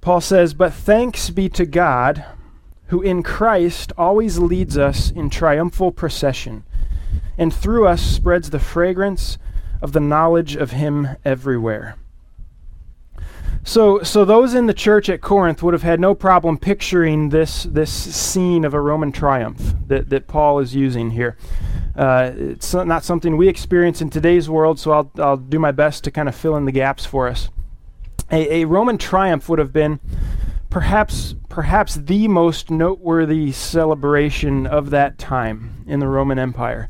Paul 0.00 0.20
says, 0.20 0.54
But 0.54 0.72
thanks 0.72 1.30
be 1.30 1.48
to 1.50 1.64
God 1.64 2.24
who 2.92 3.00
in 3.00 3.22
Christ 3.22 3.90
always 3.96 4.38
leads 4.38 4.76
us 4.76 5.10
in 5.10 5.30
triumphal 5.30 5.90
procession, 5.92 6.62
and 7.38 7.52
through 7.52 7.86
us 7.86 8.02
spreads 8.02 8.50
the 8.50 8.58
fragrance 8.58 9.38
of 9.80 9.92
the 9.92 10.00
knowledge 10.00 10.56
of 10.56 10.72
Him 10.72 11.08
everywhere. 11.24 11.96
So, 13.64 14.02
so 14.02 14.26
those 14.26 14.52
in 14.52 14.66
the 14.66 14.74
church 14.74 15.08
at 15.08 15.22
Corinth 15.22 15.62
would 15.62 15.72
have 15.72 15.84
had 15.84 16.00
no 16.00 16.14
problem 16.14 16.58
picturing 16.58 17.30
this, 17.30 17.62
this 17.62 17.90
scene 17.90 18.62
of 18.62 18.74
a 18.74 18.80
Roman 18.80 19.10
triumph 19.10 19.74
that, 19.86 20.10
that 20.10 20.26
Paul 20.26 20.58
is 20.58 20.74
using 20.74 21.12
here. 21.12 21.38
Uh, 21.96 22.32
it's 22.36 22.74
not 22.74 23.04
something 23.04 23.38
we 23.38 23.48
experience 23.48 24.02
in 24.02 24.10
today's 24.10 24.50
world, 24.50 24.78
so 24.78 24.90
I'll, 24.92 25.10
I'll 25.16 25.36
do 25.38 25.58
my 25.58 25.72
best 25.72 26.04
to 26.04 26.10
kind 26.10 26.28
of 26.28 26.34
fill 26.34 26.56
in 26.56 26.66
the 26.66 26.72
gaps 26.72 27.06
for 27.06 27.26
us. 27.26 27.48
A, 28.30 28.60
a 28.60 28.64
Roman 28.66 28.98
triumph 28.98 29.48
would 29.48 29.58
have 29.58 29.72
been 29.72 29.98
perhaps 30.72 31.34
perhaps 31.50 31.96
the 31.96 32.26
most 32.26 32.70
noteworthy 32.70 33.52
celebration 33.52 34.66
of 34.66 34.88
that 34.88 35.18
time 35.18 35.84
in 35.86 36.00
the 36.00 36.08
Roman 36.08 36.38
Empire. 36.38 36.88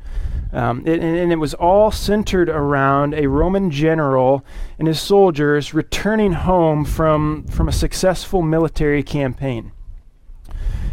Um, 0.53 0.87
it, 0.87 1.01
and 1.01 1.33
it 1.33 1.37
was 1.37 1.53
all 1.53 1.91
centered 1.91 2.49
around 2.49 3.13
a 3.13 3.27
Roman 3.27 3.73
general 3.73 4.45
and 4.79 4.87
his 4.87 5.01
soldiers 5.01 5.75
returning 5.75 6.33
home 6.33 6.85
from, 6.85 7.43
from 7.49 7.67
a 7.67 7.73
successful 7.73 8.41
military 8.41 9.03
campaign. 9.03 9.73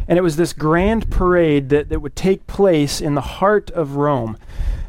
And 0.08 0.17
it 0.17 0.24
was 0.24 0.38
this 0.38 0.53
grand 0.53 1.12
parade 1.12 1.69
that, 1.69 1.89
that 1.89 2.00
would 2.00 2.15
take 2.15 2.48
place 2.48 3.01
in 3.01 3.13
the 3.13 3.22
heart 3.22 3.69
of 3.69 3.98
Rome. 3.98 4.36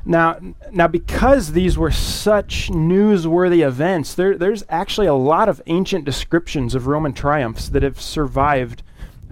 Now, 0.04 0.38
now 0.72 0.88
because 0.88 1.52
these 1.52 1.76
were 1.76 1.90
such 1.90 2.68
newsworthy 2.70 3.66
events, 3.66 4.14
there, 4.14 4.36
there's 4.36 4.64
actually 4.68 5.06
a 5.06 5.14
lot 5.14 5.48
of 5.48 5.60
ancient 5.66 6.04
descriptions 6.04 6.74
of 6.74 6.86
Roman 6.86 7.12
triumphs 7.12 7.68
that 7.68 7.82
have 7.82 8.00
survived 8.00 8.82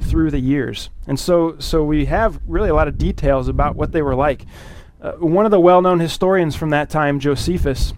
through 0.01 0.31
the 0.31 0.41
years. 0.41 0.91
And 1.07 1.19
so, 1.19 1.59
so 1.59 1.83
we 1.85 2.07
have 2.07 2.41
really 2.47 2.69
a 2.69 2.75
lot 2.75 2.89
of 2.89 2.99
details 2.99 3.49
about 3.49 3.77
what 3.77 3.93
they 3.93 4.03
were 4.03 4.15
like. 4.15 4.45
Uh, 5.01 5.13
one 5.13 5.45
of 5.45 5.51
the 5.51 5.61
well-known 5.61 6.01
historians 6.01 6.57
from 6.57 6.71
that 6.71 6.91
time, 6.91 7.21
Josephus, 7.21 7.93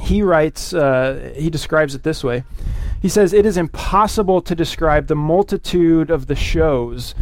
he 0.00 0.22
writes, 0.22 0.72
uh, 0.74 1.32
he 1.36 1.50
describes 1.50 1.94
it 1.94 2.02
this 2.02 2.24
way. 2.24 2.44
He 3.00 3.08
says, 3.08 3.32
It 3.32 3.44
is 3.44 3.56
impossible 3.56 4.40
to 4.42 4.54
describe 4.54 5.08
the 5.08 5.16
multitude 5.16 6.10
of 6.10 6.26
the 6.26 6.36
shows 6.36 7.14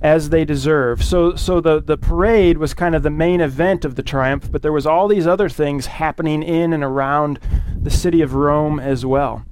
as 0.00 0.30
they 0.30 0.44
deserve. 0.44 1.02
So, 1.02 1.34
so 1.34 1.60
the, 1.60 1.80
the 1.80 1.96
parade 1.96 2.58
was 2.58 2.74
kind 2.74 2.94
of 2.94 3.02
the 3.02 3.10
main 3.10 3.40
event 3.40 3.84
of 3.84 3.96
the 3.96 4.02
triumph, 4.02 4.50
but 4.50 4.62
there 4.62 4.72
was 4.72 4.86
all 4.86 5.08
these 5.08 5.26
other 5.26 5.48
things 5.48 5.86
happening 5.86 6.42
in 6.42 6.72
and 6.72 6.84
around 6.84 7.40
the 7.76 7.90
city 7.90 8.22
of 8.22 8.34
Rome 8.34 8.78
as 8.78 9.04
well. 9.04 9.44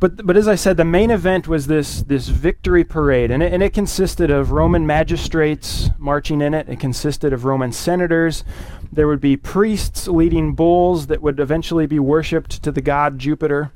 But, 0.00 0.26
but 0.26 0.36
as 0.36 0.48
I 0.48 0.56
said, 0.56 0.76
the 0.76 0.84
main 0.84 1.12
event 1.12 1.46
was 1.46 1.68
this, 1.68 2.02
this 2.02 2.26
victory 2.26 2.82
parade, 2.82 3.30
and 3.30 3.40
it, 3.40 3.52
and 3.52 3.62
it 3.62 3.72
consisted 3.72 4.32
of 4.32 4.50
Roman 4.50 4.84
magistrates 4.84 5.90
marching 5.96 6.40
in 6.40 6.54
it. 6.54 6.68
It 6.68 6.80
consisted 6.80 7.32
of 7.32 7.44
Roman 7.44 7.70
senators. 7.70 8.42
There 8.90 9.06
would 9.06 9.20
be 9.20 9.36
priests 9.36 10.08
leading 10.08 10.54
bulls 10.54 11.06
that 11.06 11.22
would 11.22 11.38
eventually 11.38 11.86
be 11.86 12.00
worshipped 12.00 12.64
to 12.64 12.72
the 12.72 12.80
god 12.80 13.20
Jupiter. 13.20 13.70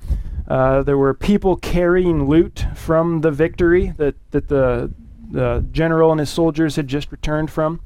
Uh, 0.48 0.82
there 0.82 0.98
were 0.98 1.14
people 1.14 1.56
carrying 1.56 2.26
loot 2.26 2.64
from 2.74 3.20
the 3.20 3.30
victory 3.30 3.92
that, 3.96 4.16
that 4.32 4.48
the, 4.48 4.92
the 5.36 5.66
general 5.70 6.10
and 6.10 6.18
his 6.18 6.30
soldiers 6.30 6.76
had 6.76 6.88
just 6.88 7.12
returned 7.12 7.50
from. 7.50 7.80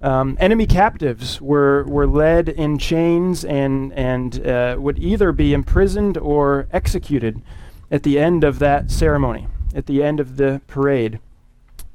Um, 0.00 0.36
enemy 0.40 0.66
captives 0.66 1.40
were, 1.40 1.84
were 1.84 2.06
led 2.06 2.48
in 2.48 2.78
chains 2.78 3.44
and, 3.44 3.92
and 3.92 4.46
uh, 4.46 4.76
would 4.78 4.98
either 4.98 5.30
be 5.30 5.52
imprisoned 5.52 6.16
or 6.16 6.66
executed 6.72 7.42
at 7.90 8.02
the 8.02 8.18
end 8.18 8.44
of 8.44 8.58
that 8.60 8.90
ceremony, 8.90 9.46
at 9.74 9.84
the 9.86 10.02
end 10.02 10.20
of 10.20 10.38
the 10.38 10.62
parade. 10.66 11.20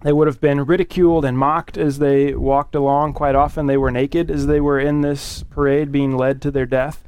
They 0.03 0.13
would 0.13 0.27
have 0.27 0.39
been 0.39 0.63
ridiculed 0.65 1.25
and 1.25 1.35
mocked 1.35 1.79
as 1.79 1.97
they 1.97 2.35
walked 2.35 2.75
along. 2.75 3.13
Quite 3.13 3.33
often, 3.33 3.65
they 3.65 3.77
were 3.77 3.89
naked 3.89 4.29
as 4.29 4.45
they 4.45 4.61
were 4.61 4.79
in 4.79 5.01
this 5.01 5.41
parade 5.49 5.91
being 5.91 6.15
led 6.15 6.43
to 6.43 6.51
their 6.51 6.67
death. 6.67 7.03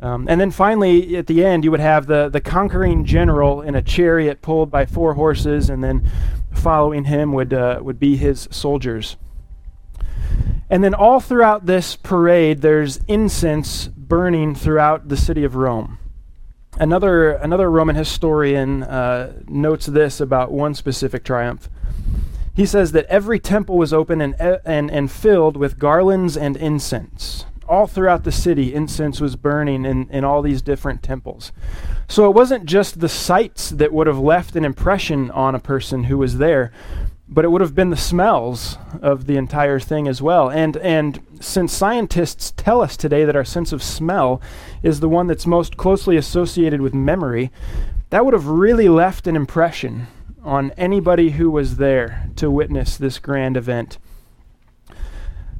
Um, 0.00 0.26
and 0.28 0.40
then 0.40 0.50
finally, 0.50 1.16
at 1.16 1.28
the 1.28 1.44
end, 1.44 1.62
you 1.62 1.70
would 1.70 1.78
have 1.80 2.06
the, 2.06 2.28
the 2.28 2.40
conquering 2.40 3.04
general 3.04 3.62
in 3.62 3.76
a 3.76 3.82
chariot 3.82 4.42
pulled 4.42 4.70
by 4.70 4.84
four 4.84 5.14
horses, 5.14 5.70
and 5.70 5.84
then 5.84 6.10
following 6.54 7.04
him 7.04 7.32
would, 7.32 7.52
uh, 7.52 7.80
would 7.82 7.98
be 7.98 8.16
his 8.16 8.48
soldiers. 8.50 9.16
And 10.70 10.82
then 10.82 10.94
all 10.94 11.20
throughout 11.20 11.66
this 11.66 11.96
parade, 11.96 12.62
there's 12.62 12.98
incense 13.06 13.88
burning 13.88 14.54
throughout 14.54 15.08
the 15.08 15.16
city 15.16 15.44
of 15.44 15.56
Rome. 15.56 15.98
Another, 16.78 17.30
another 17.30 17.70
Roman 17.70 17.94
historian 17.94 18.82
uh, 18.82 19.34
notes 19.46 19.86
this 19.86 20.20
about 20.20 20.50
one 20.50 20.74
specific 20.74 21.22
triumph. 21.22 21.68
He 22.54 22.66
says 22.66 22.92
that 22.92 23.06
every 23.06 23.38
temple 23.38 23.76
was 23.76 23.92
open 23.92 24.20
and, 24.20 24.34
and, 24.40 24.90
and 24.90 25.10
filled 25.10 25.56
with 25.56 25.78
garlands 25.78 26.36
and 26.36 26.56
incense. 26.56 27.46
All 27.68 27.86
throughout 27.86 28.24
the 28.24 28.32
city, 28.32 28.74
incense 28.74 29.20
was 29.20 29.36
burning 29.36 29.84
in, 29.84 30.08
in 30.10 30.24
all 30.24 30.42
these 30.42 30.62
different 30.62 31.02
temples. 31.02 31.52
So 32.08 32.28
it 32.28 32.34
wasn't 32.34 32.66
just 32.66 33.00
the 33.00 33.08
sights 33.08 33.70
that 33.70 33.92
would 33.92 34.06
have 34.06 34.18
left 34.18 34.56
an 34.56 34.64
impression 34.64 35.30
on 35.30 35.54
a 35.54 35.60
person 35.60 36.04
who 36.04 36.18
was 36.18 36.38
there, 36.38 36.72
but 37.28 37.44
it 37.44 37.48
would 37.48 37.62
have 37.62 37.74
been 37.74 37.90
the 37.90 37.96
smells 37.96 38.76
of 39.00 39.26
the 39.26 39.36
entire 39.36 39.80
thing 39.80 40.06
as 40.06 40.20
well. 40.20 40.50
And 40.50 40.76
and 40.78 41.20
since 41.40 41.72
scientists 41.72 42.52
tell 42.56 42.80
us 42.80 42.96
today 42.96 43.24
that 43.24 43.36
our 43.36 43.44
sense 43.44 43.72
of 43.72 43.82
smell 43.82 44.40
is 44.82 45.00
the 45.00 45.08
one 45.08 45.26
that's 45.26 45.46
most 45.46 45.76
closely 45.76 46.16
associated 46.16 46.80
with 46.80 46.94
memory, 46.94 47.50
that 48.10 48.24
would 48.24 48.34
have 48.34 48.46
really 48.46 48.88
left 48.88 49.26
an 49.26 49.36
impression 49.36 50.06
on 50.42 50.70
anybody 50.72 51.30
who 51.30 51.50
was 51.50 51.76
there 51.76 52.28
to 52.36 52.50
witness 52.50 52.96
this 52.96 53.18
grand 53.18 53.56
event. 53.56 53.98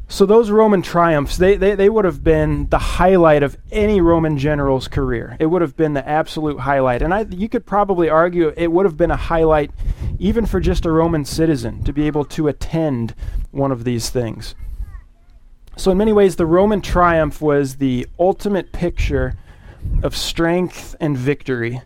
So 0.06 0.26
those 0.26 0.50
Roman 0.50 0.82
triumphs, 0.82 1.38
they, 1.38 1.56
they, 1.56 1.74
they 1.74 1.88
would 1.88 2.04
have 2.04 2.22
been 2.22 2.68
the 2.68 2.78
highlight 2.78 3.42
of 3.42 3.56
any 3.72 4.00
Roman 4.00 4.38
general's 4.38 4.86
career. 4.86 5.36
It 5.40 5.46
would 5.46 5.62
have 5.62 5.76
been 5.76 5.94
the 5.94 6.06
absolute 6.06 6.60
highlight. 6.60 7.02
And 7.02 7.12
I, 7.12 7.22
you 7.30 7.48
could 7.48 7.64
probably 7.66 8.08
argue 8.08 8.52
it 8.56 8.70
would 8.70 8.84
have 8.84 8.96
been 8.96 9.10
a 9.10 9.16
highlight 9.16 9.70
even 10.18 10.46
for 10.46 10.60
just 10.60 10.84
a 10.84 10.90
Roman 10.90 11.24
citizen 11.24 11.82
to 11.84 11.92
be 11.92 12.06
able 12.06 12.24
to 12.26 12.48
attend 12.48 13.14
one 13.50 13.72
of 13.72 13.84
these 13.84 14.10
things. 14.10 14.54
So 15.76 15.90
in 15.90 15.98
many 15.98 16.12
ways, 16.12 16.36
the 16.36 16.46
Roman 16.46 16.80
triumph 16.80 17.40
was 17.40 17.76
the 17.76 18.06
ultimate 18.18 18.72
picture 18.72 19.34
of 20.02 20.16
strength 20.16 20.94
and 21.00 21.16
victory 21.18 21.80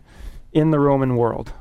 in 0.53 0.71
the 0.71 0.79
Roman 0.79 1.15
world. 1.15 1.53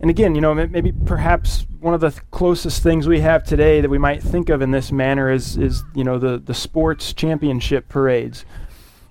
And 0.00 0.10
again, 0.10 0.34
you 0.34 0.40
know, 0.40 0.54
maybe 0.54 0.92
perhaps 0.92 1.66
one 1.80 1.92
of 1.92 2.00
the 2.00 2.10
th- 2.10 2.22
closest 2.30 2.82
things 2.82 3.08
we 3.08 3.20
have 3.20 3.42
today 3.42 3.80
that 3.80 3.88
we 3.88 3.98
might 3.98 4.22
think 4.22 4.48
of 4.48 4.62
in 4.62 4.70
this 4.70 4.92
manner 4.92 5.30
is, 5.30 5.56
is 5.56 5.82
you 5.94 6.04
know, 6.04 6.18
the, 6.18 6.38
the 6.38 6.54
sports 6.54 7.12
championship 7.12 7.88
parades, 7.88 8.44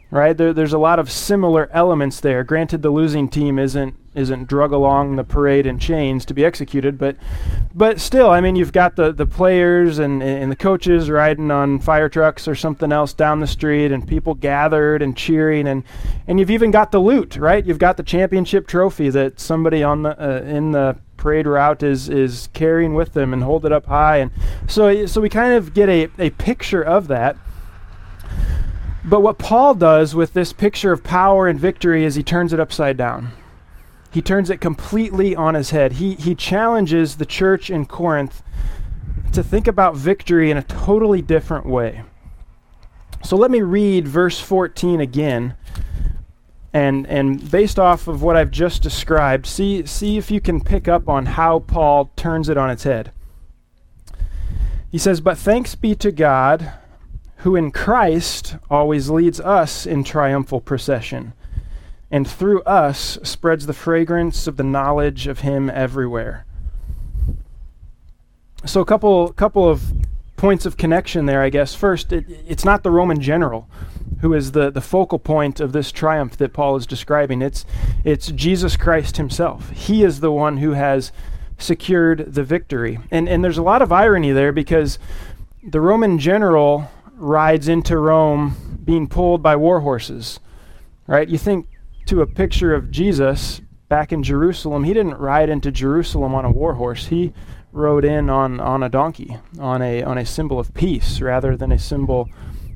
right? 0.10 0.38
There, 0.38 0.54
there's 0.54 0.74
a 0.74 0.78
lot 0.78 1.00
of 1.00 1.12
similar 1.12 1.70
elements 1.74 2.20
there. 2.20 2.44
Granted, 2.44 2.82
the 2.82 2.90
losing 2.90 3.30
team 3.30 3.60
isn't 3.60 3.96
isn't 4.16 4.48
drug 4.48 4.72
along 4.72 5.16
the 5.16 5.24
parade 5.24 5.68
in 5.68 5.78
chains 5.78 6.26
to 6.26 6.34
be 6.34 6.44
executed, 6.44 6.98
but 6.98 7.16
but 7.76 8.00
still, 8.00 8.32
I 8.32 8.42
mean, 8.42 8.56
you've 8.56 8.72
got 8.72 8.96
the, 8.96 9.12
the 9.12 9.28
players 9.28 10.00
and, 10.00 10.24
and 10.24 10.52
the 10.52 10.56
coaches 10.56 11.08
riding 11.10 11.52
on 11.52 11.80
fire 11.80 12.10
trucks 12.10 12.48
or 12.48 12.56
something 12.56 12.92
else 12.92 13.14
down 13.14 13.42
the 13.42 13.48
street, 13.48 13.92
and 13.92 14.08
people 14.08 14.34
gathered 14.34 15.02
and 15.02 15.16
cheering, 15.16 15.68
and 15.68 15.84
and 16.28 16.40
you've 16.40 16.52
even 16.52 16.72
got 16.72 16.92
the 16.92 17.00
loot, 17.00 17.36
right? 17.36 17.66
You've 17.66 17.80
got 17.80 17.98
the 17.98 18.04
championship 18.04 18.68
trophy 18.68 19.10
that 19.10 19.40
somebody 19.40 19.84
on 19.84 20.04
the 20.04 20.20
uh, 20.20 20.42
in 20.42 20.72
the 20.72 20.98
parade 21.18 21.48
route 21.48 21.84
is 21.84 22.10
is 22.10 22.50
carrying 22.54 22.94
with 22.94 23.14
them 23.14 23.34
and 23.34 23.44
hold 23.44 23.66
it 23.66 23.72
up 23.72 23.86
high, 23.86 24.18
and 24.18 24.32
so 24.68 25.06
so 25.06 25.22
we 25.22 25.30
kind 25.30 25.54
of 25.54 25.74
get 25.74 25.90
a, 25.90 26.10
a 26.18 26.30
picture 26.32 26.82
of 26.82 27.08
that. 27.10 27.38
But 29.08 29.22
what 29.22 29.38
Paul 29.38 29.74
does 29.74 30.16
with 30.16 30.34
this 30.34 30.52
picture 30.52 30.92
of 30.92 31.02
power 31.02 31.48
and 31.48 31.58
victory 31.58 32.04
is 32.04 32.16
he 32.16 32.24
turns 32.24 32.52
it 32.52 32.60
upside 32.60 32.98
down. 32.98 33.32
He 34.12 34.22
turns 34.22 34.50
it 34.50 34.60
completely 34.60 35.34
on 35.34 35.54
his 35.54 35.70
head. 35.70 35.94
He, 35.94 36.16
he 36.16 36.36
challenges 36.36 37.16
the 37.16 37.26
church 37.26 37.70
in 37.70 37.86
Corinth 37.86 38.44
to 39.32 39.42
think 39.42 39.66
about 39.66 39.96
victory 39.96 40.52
in 40.52 40.58
a 40.58 40.64
totally 40.64 41.22
different 41.22 41.66
way. 41.66 42.04
So 43.24 43.38
let 43.38 43.50
me 43.50 43.62
read 43.62 44.08
verse 44.08 44.42
14 44.42 45.00
again. 45.00 45.56
And, 46.74 47.08
and 47.08 47.50
based 47.50 47.80
off 47.80 48.10
of 48.10 48.22
what 48.22 48.36
I've 48.36 48.52
just 48.52 48.84
described, 48.84 49.46
see, 49.46 49.86
see 49.86 50.18
if 50.18 50.30
you 50.30 50.42
can 50.42 50.60
pick 50.60 50.90
up 50.90 51.08
on 51.08 51.28
how 51.28 51.60
Paul 51.60 52.12
turns 52.18 52.50
it 52.50 52.58
on 52.58 52.70
its 52.70 52.84
head. 52.84 53.14
He 54.92 54.98
says, 54.98 55.22
But 55.22 55.38
thanks 55.38 55.76
be 55.76 55.96
to 55.96 56.12
God 56.12 56.74
who 57.38 57.56
in 57.56 57.72
Christ 57.72 58.56
always 58.70 59.10
leads 59.10 59.40
us 59.40 59.86
in 59.86 60.04
triumphal 60.04 60.62
procession, 60.62 61.34
and 62.10 62.28
through 62.28 62.62
us 62.64 63.20
spreads 63.24 63.66
the 63.66 63.74
fragrance 63.74 64.48
of 64.48 64.58
the 64.58 64.64
knowledge 64.64 65.28
of 65.28 65.42
Him 65.42 65.70
everywhere. 65.70 66.46
So, 68.66 68.82
a 68.82 68.86
couple, 68.86 69.32
couple 69.34 69.70
of 69.70 69.84
points 70.36 70.66
of 70.66 70.78
connection 70.78 71.26
there, 71.26 71.42
I 71.42 71.50
guess. 71.50 71.76
First, 71.76 72.12
it, 72.14 72.26
it's 72.48 72.66
not 72.66 72.84
the 72.84 72.92
Roman 72.92 73.22
general 73.22 73.70
who 74.22 74.34
is 74.34 74.52
the, 74.52 74.72
the 74.72 74.82
focal 74.82 75.20
point 75.20 75.60
of 75.60 75.74
this 75.74 75.92
triumph 75.92 76.38
that 76.38 76.54
Paul 76.54 76.76
is 76.76 76.88
describing. 76.88 77.42
It's, 77.42 77.66
it's 78.04 78.32
Jesus 78.32 78.76
Christ 78.76 79.18
himself. 79.18 79.70
He 79.72 80.04
is 80.04 80.20
the 80.20 80.32
one 80.32 80.58
who 80.58 80.72
has 80.72 81.12
secured 81.58 82.34
the 82.34 82.44
victory. 82.44 83.00
And, 83.12 83.30
and 83.30 83.44
there's 83.44 83.58
a 83.58 83.64
lot 83.64 83.82
of 83.82 83.92
irony 83.92 84.32
there 84.32 84.52
because 84.52 84.98
the 85.64 85.82
Roman 85.82 86.18
general 86.18 86.90
rides 87.18 87.68
into 87.68 87.98
Rome 87.98 88.80
being 88.84 89.08
pulled 89.08 89.44
by 89.44 89.56
war 89.56 89.82
horses, 89.82 90.40
right? 91.08 91.28
You 91.28 91.38
think 91.38 91.68
to 92.06 92.22
a 92.22 92.28
picture 92.28 92.74
of 92.74 92.92
Jesus 92.92 93.62
back 93.90 94.12
in 94.12 94.24
Jerusalem, 94.24 94.84
he 94.84 94.94
didn't 94.94 95.18
ride 95.18 95.50
into 95.50 95.72
Jerusalem 95.72 96.34
on 96.34 96.46
a 96.46 96.52
war 96.52 96.76
horse. 96.76 97.08
He 97.08 97.34
rode 97.72 98.06
in 98.06 98.30
on, 98.30 98.60
on 98.60 98.84
a 98.84 98.90
donkey, 98.90 99.38
on 99.60 99.82
a, 99.82 100.04
on 100.04 100.18
a 100.18 100.26
symbol 100.26 100.60
of 100.60 100.74
peace 100.74 101.20
rather 101.22 101.58
than 101.58 101.72
a 101.72 101.80
symbol 101.80 102.30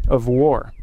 of 0.07 0.27
war. 0.27 0.73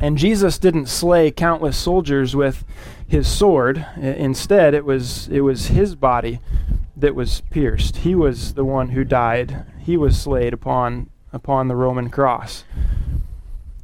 And 0.00 0.18
Jesus 0.18 0.58
didn't 0.58 0.86
slay 0.86 1.30
countless 1.30 1.76
soldiers 1.76 2.34
with 2.34 2.64
his 3.06 3.28
sword. 3.28 3.86
I- 3.96 4.00
instead, 4.00 4.74
it 4.74 4.84
was, 4.84 5.28
it 5.28 5.40
was 5.40 5.68
his 5.68 5.94
body 5.94 6.40
that 6.96 7.14
was 7.14 7.40
pierced. 7.50 7.98
He 7.98 8.14
was 8.14 8.54
the 8.54 8.64
one 8.64 8.90
who 8.90 9.04
died. 9.04 9.64
He 9.80 9.96
was 9.96 10.20
slayed 10.20 10.52
upon 10.52 11.10
upon 11.32 11.68
the 11.68 11.76
Roman 11.76 12.10
cross. 12.10 12.64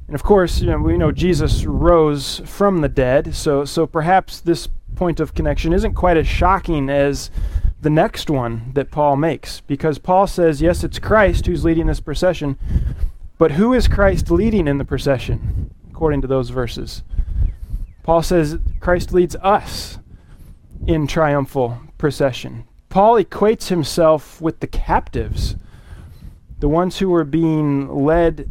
And 0.06 0.14
of 0.14 0.22
course, 0.22 0.60
you 0.60 0.68
know, 0.68 0.78
we 0.78 0.96
know 0.96 1.12
Jesus 1.12 1.64
rose 1.64 2.40
from 2.44 2.80
the 2.80 2.88
dead, 2.88 3.34
so 3.34 3.64
so 3.64 3.86
perhaps 3.86 4.40
this 4.40 4.68
point 4.94 5.20
of 5.20 5.34
connection 5.34 5.72
isn't 5.72 5.94
quite 5.94 6.16
as 6.16 6.26
shocking 6.26 6.88
as 6.88 7.30
the 7.80 7.90
next 7.90 8.28
one 8.28 8.72
that 8.74 8.90
Paul 8.90 9.16
makes, 9.16 9.60
because 9.60 9.98
Paul 9.98 10.26
says, 10.26 10.60
yes, 10.60 10.82
it's 10.82 10.98
Christ 10.98 11.46
who's 11.46 11.64
leading 11.64 11.86
this 11.86 12.00
procession, 12.00 12.58
but 13.38 13.52
who 13.52 13.72
is 13.72 13.86
Christ 13.86 14.30
leading 14.30 14.66
in 14.66 14.78
the 14.78 14.84
procession, 14.84 15.72
according 15.90 16.22
to 16.22 16.26
those 16.26 16.50
verses? 16.50 17.02
Paul 18.02 18.22
says 18.22 18.58
Christ 18.80 19.12
leads 19.12 19.36
us 19.36 19.98
in 20.86 21.06
triumphal 21.06 21.78
procession. 21.98 22.64
Paul 22.88 23.22
equates 23.22 23.68
himself 23.68 24.40
with 24.40 24.60
the 24.60 24.66
captives 24.66 25.56
the 26.58 26.68
ones 26.68 26.98
who 26.98 27.08
were 27.08 27.24
being 27.24 27.88
led 27.88 28.50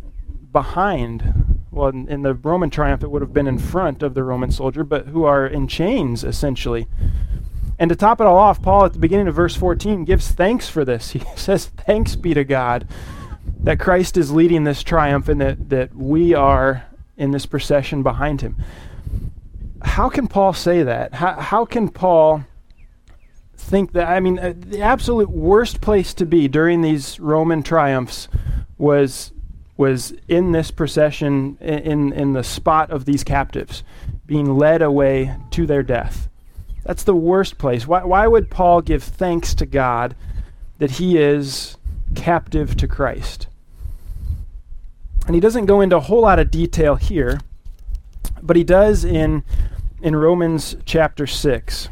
behind, 0.52 1.62
well, 1.72 1.90
in, 1.90 2.08
in, 2.08 2.22
the 2.22 2.34
Roman 2.34 2.70
triumph, 2.70 3.04
it 3.04 3.12
would 3.12 3.22
have 3.22 3.34
been 3.34 3.48
in 3.48 3.60
front 3.60 4.02
of 4.02 4.14
the 4.14 4.24
Roman 4.24 4.52
soldier, 4.52 4.84
but 4.84 5.08
who 5.08 5.24
are 5.26 5.46
in 5.46 5.68
chains, 5.68 6.24
essentially. 6.24 6.88
And 7.80 7.90
to 7.90 7.96
top 7.96 8.20
it 8.22 8.28
all 8.28 8.38
off, 8.38 8.62
Paul, 8.62 8.86
at 8.86 8.94
the 8.94 9.00
beginning 9.00 9.28
of 9.28 9.36
verse 9.36 9.56
14, 9.56 10.06
gives 10.06 10.30
thanks 10.30 10.68
for 10.70 10.84
this. 10.84 11.12
He 11.12 11.22
says, 11.36 11.68
Thanks 11.68 12.16
be 12.16 12.34
to 12.34 12.44
God 12.44 12.88
that 13.60 13.80
Christ 13.80 14.18
is 14.18 14.32
leading 14.32 14.64
this 14.64 14.84
triumph 14.84 15.28
and 15.28 15.42
that, 15.42 15.70
that 15.70 15.96
we 15.96 16.34
are 16.34 16.86
in 17.18 17.32
this 17.32 17.46
procession 17.46 18.04
behind 18.04 18.42
him. 18.42 18.56
How 19.82 20.10
can 20.10 20.28
Paul 20.28 20.54
say 20.54 20.84
that? 20.84 21.14
How, 21.16 21.34
how 21.40 21.66
can 21.66 21.90
Paul 21.90 22.46
think 23.58 23.92
that 23.94 24.08
I 24.08 24.20
mean 24.20 24.40
uh, 24.40 24.54
the 24.56 24.82
absolute 24.82 25.30
worst 25.30 25.82
place 25.82 26.14
to 26.16 26.26
be 26.26 26.48
during 26.48 26.82
these 26.82 27.20
Roman 27.20 27.64
triumphs 27.64 28.28
was 28.78 29.34
was 29.76 30.14
in 30.28 30.52
this 30.52 30.72
procession 30.72 31.58
in 31.60 32.14
in 32.14 32.34
the 32.34 32.44
spot 32.44 32.92
of 32.92 33.06
these 33.06 33.24
captives 33.24 33.84
being 34.26 34.58
led 34.58 34.82
away 34.82 35.36
to 35.52 35.66
their 35.66 35.84
death. 35.84 36.30
That's 36.84 37.04
the 37.04 37.16
worst 37.16 37.58
place. 37.58 37.88
Why 37.88 38.04
why 38.04 38.28
would 38.28 38.50
Paul 38.50 38.82
give 38.82 39.04
thanks 39.04 39.54
to 39.56 39.66
God 39.66 40.16
that 40.78 40.92
he 40.92 41.18
is 41.18 41.78
captive 42.16 42.78
to 42.78 42.88
Christ? 42.88 43.48
And 45.26 45.36
he 45.36 45.42
doesn't 45.42 45.66
go 45.66 45.82
into 45.82 45.98
a 45.98 46.02
whole 46.02 46.22
lot 46.22 46.40
of 46.40 46.50
detail 46.50 46.96
here, 46.96 47.42
but 48.42 48.56
he 48.56 48.64
does 48.64 49.04
in 49.04 49.44
in 50.02 50.16
Romans 50.16 50.78
chapter 50.86 51.28
6. 51.28 51.90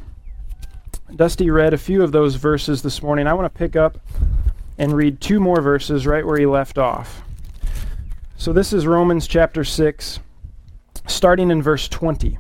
Dusty 1.16 1.50
read 1.50 1.74
a 1.74 1.78
few 1.78 2.04
of 2.04 2.12
those 2.12 2.36
verses 2.36 2.82
this 2.82 3.02
morning. 3.02 3.26
I 3.26 3.34
want 3.34 3.46
to 3.46 3.58
pick 3.58 3.78
up 3.78 4.00
and 4.78 4.92
read 4.92 5.22
two 5.22 5.40
more 5.40 5.62
verses 5.62 6.06
right 6.06 6.26
where 6.26 6.38
he 6.38 6.46
left 6.46 6.78
off. 6.78 7.22
So 8.36 8.52
this 8.52 8.74
is 8.74 8.86
Romans 8.86 9.26
chapter 9.26 9.64
6, 9.64 10.20
starting 11.08 11.52
in 11.52 11.62
verse 11.62 11.88
20. 11.88 12.38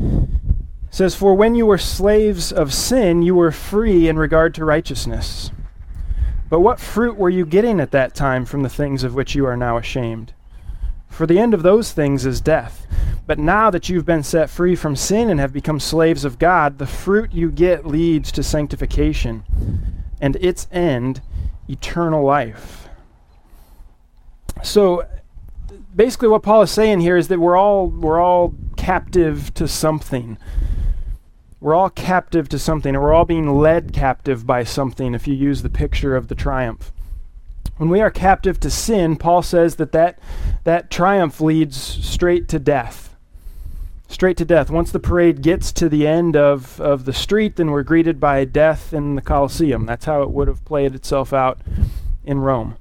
It 0.00 0.32
says, 0.90 1.16
For 1.16 1.34
when 1.34 1.56
you 1.56 1.66
were 1.66 1.78
slaves 1.78 2.52
of 2.52 2.72
sin, 2.72 3.22
you 3.22 3.34
were 3.34 3.50
free 3.50 4.08
in 4.08 4.16
regard 4.16 4.54
to 4.54 4.64
righteousness. 4.64 5.50
But 6.48 6.60
what 6.60 6.78
fruit 6.78 7.16
were 7.16 7.30
you 7.30 7.44
getting 7.44 7.80
at 7.80 7.90
that 7.90 8.14
time 8.14 8.44
from 8.44 8.62
the 8.62 8.68
things 8.68 9.02
of 9.02 9.16
which 9.16 9.34
you 9.34 9.44
are 9.46 9.56
now 9.56 9.76
ashamed? 9.76 10.34
For 11.10 11.26
the 11.26 11.38
end 11.38 11.52
of 11.52 11.62
those 11.62 11.92
things 11.92 12.24
is 12.24 12.40
death. 12.40 12.86
But 13.26 13.38
now 13.38 13.70
that 13.70 13.88
you've 13.88 14.06
been 14.06 14.22
set 14.22 14.48
free 14.48 14.74
from 14.74 14.96
sin 14.96 15.28
and 15.28 15.38
have 15.38 15.52
become 15.52 15.78
slaves 15.78 16.24
of 16.24 16.38
God, 16.38 16.78
the 16.78 16.86
fruit 16.86 17.32
you 17.32 17.50
get 17.50 17.86
leads 17.86 18.32
to 18.32 18.42
sanctification, 18.42 19.44
and 20.20 20.36
its 20.36 20.66
end, 20.72 21.20
eternal 21.68 22.24
life. 22.24 22.88
So 24.62 25.06
basically 25.94 26.28
what 26.28 26.42
Paul 26.42 26.62
is 26.62 26.70
saying 26.70 27.00
here 27.00 27.16
is 27.16 27.28
that 27.28 27.38
we're 27.38 27.56
all 27.56 27.88
we're 27.88 28.20
all 28.20 28.54
captive 28.76 29.52
to 29.54 29.68
something. 29.68 30.38
We're 31.60 31.74
all 31.74 31.90
captive 31.90 32.48
to 32.48 32.58
something, 32.58 32.94
and 32.94 33.02
we're 33.02 33.12
all 33.12 33.26
being 33.26 33.58
led 33.58 33.92
captive 33.92 34.46
by 34.46 34.64
something 34.64 35.14
if 35.14 35.28
you 35.28 35.34
use 35.34 35.60
the 35.60 35.68
picture 35.68 36.16
of 36.16 36.28
the 36.28 36.34
triumph. 36.34 36.90
When 37.80 37.88
we 37.88 38.02
are 38.02 38.10
captive 38.10 38.60
to 38.60 38.68
sin, 38.68 39.16
Paul 39.16 39.40
says 39.40 39.76
that 39.76 39.92
that, 39.92 40.18
that 40.64 40.90
triumph 40.90 41.40
leads 41.40 41.78
straight 41.78 42.46
to 42.48 42.58
death. 42.58 43.16
Straight 44.06 44.36
to 44.36 44.44
death. 44.44 44.68
Once 44.68 44.92
the 44.92 45.00
parade 45.00 45.40
gets 45.40 45.72
to 45.72 45.88
the 45.88 46.06
end 46.06 46.36
of, 46.36 46.78
of 46.78 47.06
the 47.06 47.14
street, 47.14 47.56
then 47.56 47.70
we're 47.70 47.82
greeted 47.82 48.20
by 48.20 48.44
death 48.44 48.92
in 48.92 49.14
the 49.14 49.22
Colosseum. 49.22 49.86
That's 49.86 50.04
how 50.04 50.20
it 50.20 50.30
would 50.30 50.46
have 50.46 50.62
played 50.66 50.94
itself 50.94 51.32
out 51.32 51.58
in 52.22 52.40
Rome. 52.40 52.76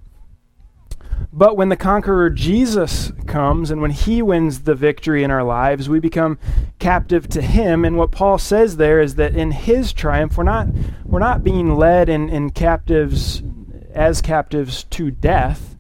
But 1.32 1.56
when 1.56 1.70
the 1.70 1.78
conqueror 1.78 2.30
Jesus 2.30 3.14
comes 3.26 3.72
and 3.72 3.82
when 3.82 3.92
he 3.92 4.22
wins 4.22 4.64
the 4.64 4.76
victory 4.76 5.24
in 5.24 5.32
our 5.32 5.46
lives, 5.46 5.88
we 5.88 6.02
become 6.02 6.38
captive 6.78 7.30
to 7.30 7.42
him. 7.42 7.86
And 7.86 7.96
what 7.96 8.12
Paul 8.12 8.38
says 8.38 8.76
there 8.76 9.00
is 9.00 9.16
that 9.16 9.34
in 9.34 9.52
his 9.52 9.94
triumph, 9.94 10.38
we're 10.38 10.44
not, 10.44 10.68
we're 11.06 11.20
not 11.20 11.42
being 11.42 11.78
led 11.78 12.10
in, 12.10 12.28
in 12.28 12.50
captives 12.50 13.42
as 13.94 14.22
captives 14.22 14.84
to 14.86 15.12
death. 15.12 15.76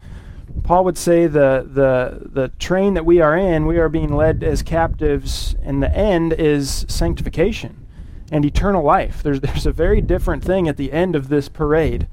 Paul 0.63 0.83
would 0.85 0.97
say 0.97 1.27
the, 1.27 1.67
the, 1.71 2.29
the 2.29 2.49
train 2.59 2.93
that 2.95 3.05
we 3.05 3.21
are 3.21 3.35
in, 3.37 3.65
we 3.65 3.77
are 3.77 3.89
being 3.89 4.15
led 4.15 4.43
as 4.43 4.61
captives, 4.61 5.55
and 5.63 5.81
the 5.81 5.95
end 5.95 6.33
is 6.33 6.85
sanctification 6.87 7.85
and 8.31 8.45
eternal 8.45 8.83
life. 8.83 9.23
There's, 9.23 9.41
there's 9.41 9.65
a 9.65 9.71
very 9.71 10.01
different 10.01 10.43
thing 10.43 10.67
at 10.67 10.77
the 10.77 10.91
end 10.91 11.15
of 11.15 11.29
this 11.29 11.49
parade, 11.49 12.07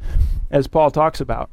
as 0.50 0.66
Paul 0.66 0.90
talks 0.90 1.20
about. 1.20 1.50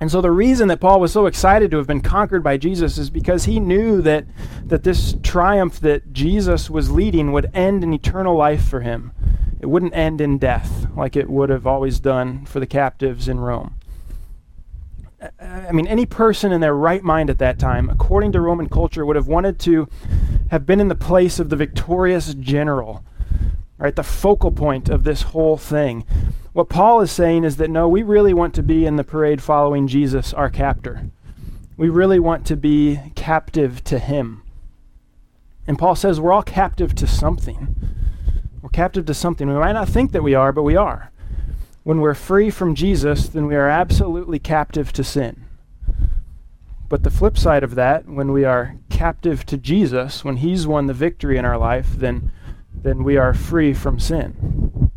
And 0.00 0.10
so 0.10 0.20
the 0.20 0.30
reason 0.30 0.68
that 0.68 0.80
Paul 0.80 1.00
was 1.00 1.12
so 1.12 1.26
excited 1.26 1.70
to 1.72 1.76
have 1.78 1.88
been 1.88 2.00
conquered 2.00 2.44
by 2.44 2.56
Jesus 2.56 2.98
is 2.98 3.10
because 3.10 3.44
he 3.44 3.58
knew 3.58 4.00
that, 4.02 4.26
that 4.64 4.84
this 4.84 5.16
triumph 5.22 5.80
that 5.80 6.12
Jesus 6.12 6.70
was 6.70 6.90
leading 6.90 7.32
would 7.32 7.50
end 7.52 7.82
in 7.82 7.92
eternal 7.92 8.36
life 8.36 8.68
for 8.68 8.80
him. 8.80 9.12
It 9.60 9.66
wouldn't 9.66 9.96
end 9.96 10.20
in 10.20 10.38
death 10.38 10.86
like 10.96 11.16
it 11.16 11.28
would 11.28 11.50
have 11.50 11.66
always 11.66 11.98
done 11.98 12.46
for 12.46 12.60
the 12.60 12.66
captives 12.66 13.26
in 13.26 13.40
Rome. 13.40 13.74
I 15.40 15.72
mean, 15.72 15.88
any 15.88 16.06
person 16.06 16.52
in 16.52 16.60
their 16.60 16.76
right 16.76 17.02
mind 17.02 17.28
at 17.28 17.38
that 17.38 17.58
time, 17.58 17.90
according 17.90 18.30
to 18.32 18.40
Roman 18.40 18.68
culture, 18.68 19.04
would 19.04 19.16
have 19.16 19.26
wanted 19.26 19.58
to 19.60 19.88
have 20.52 20.64
been 20.64 20.78
in 20.78 20.86
the 20.86 20.94
place 20.94 21.40
of 21.40 21.48
the 21.48 21.56
victorious 21.56 22.34
general, 22.34 23.04
right? 23.78 23.96
The 23.96 24.04
focal 24.04 24.52
point 24.52 24.88
of 24.88 25.02
this 25.02 25.22
whole 25.22 25.56
thing. 25.56 26.04
What 26.58 26.68
Paul 26.68 27.02
is 27.02 27.12
saying 27.12 27.44
is 27.44 27.58
that 27.58 27.70
no, 27.70 27.88
we 27.88 28.02
really 28.02 28.34
want 28.34 28.52
to 28.54 28.64
be 28.64 28.84
in 28.84 28.96
the 28.96 29.04
parade 29.04 29.40
following 29.40 29.86
Jesus, 29.86 30.34
our 30.34 30.50
captor. 30.50 31.08
We 31.76 31.88
really 31.88 32.18
want 32.18 32.44
to 32.46 32.56
be 32.56 32.98
captive 33.14 33.84
to 33.84 34.00
him. 34.00 34.42
And 35.68 35.78
Paul 35.78 35.94
says 35.94 36.18
we're 36.18 36.32
all 36.32 36.42
captive 36.42 36.96
to 36.96 37.06
something. 37.06 37.76
We're 38.60 38.70
captive 38.70 39.06
to 39.06 39.14
something. 39.14 39.46
We 39.46 39.54
might 39.54 39.70
not 39.70 39.88
think 39.88 40.10
that 40.10 40.24
we 40.24 40.34
are, 40.34 40.50
but 40.52 40.64
we 40.64 40.74
are. 40.74 41.12
When 41.84 42.00
we're 42.00 42.14
free 42.14 42.50
from 42.50 42.74
Jesus, 42.74 43.28
then 43.28 43.46
we 43.46 43.54
are 43.54 43.68
absolutely 43.68 44.40
captive 44.40 44.92
to 44.94 45.04
sin. 45.04 45.44
But 46.88 47.04
the 47.04 47.12
flip 47.12 47.38
side 47.38 47.62
of 47.62 47.76
that, 47.76 48.08
when 48.08 48.32
we 48.32 48.44
are 48.44 48.74
captive 48.90 49.46
to 49.46 49.58
Jesus, 49.58 50.24
when 50.24 50.38
he's 50.38 50.66
won 50.66 50.88
the 50.88 50.92
victory 50.92 51.38
in 51.38 51.44
our 51.44 51.56
life, 51.56 51.92
then 51.92 52.32
then 52.74 53.04
we 53.04 53.16
are 53.16 53.32
free 53.32 53.74
from 53.74 54.00
sin. 54.00 54.87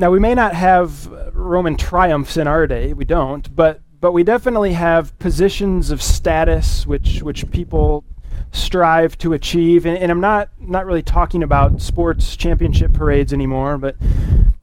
Now, 0.00 0.10
we 0.10 0.18
may 0.18 0.34
not 0.34 0.54
have 0.54 1.08
Roman 1.34 1.76
triumphs 1.76 2.38
in 2.38 2.46
our 2.46 2.66
day, 2.66 2.94
we 2.94 3.04
don't, 3.04 3.54
but, 3.54 3.82
but 4.00 4.12
we 4.12 4.24
definitely 4.24 4.72
have 4.72 5.16
positions 5.18 5.90
of 5.90 6.00
status 6.00 6.86
which, 6.86 7.22
which 7.22 7.50
people 7.50 8.02
strive 8.50 9.18
to 9.18 9.34
achieve. 9.34 9.84
And, 9.84 9.98
and 9.98 10.10
I'm 10.10 10.22
not, 10.22 10.48
not 10.58 10.86
really 10.86 11.02
talking 11.02 11.42
about 11.42 11.82
sports 11.82 12.34
championship 12.34 12.94
parades 12.94 13.34
anymore, 13.34 13.76
but 13.76 13.94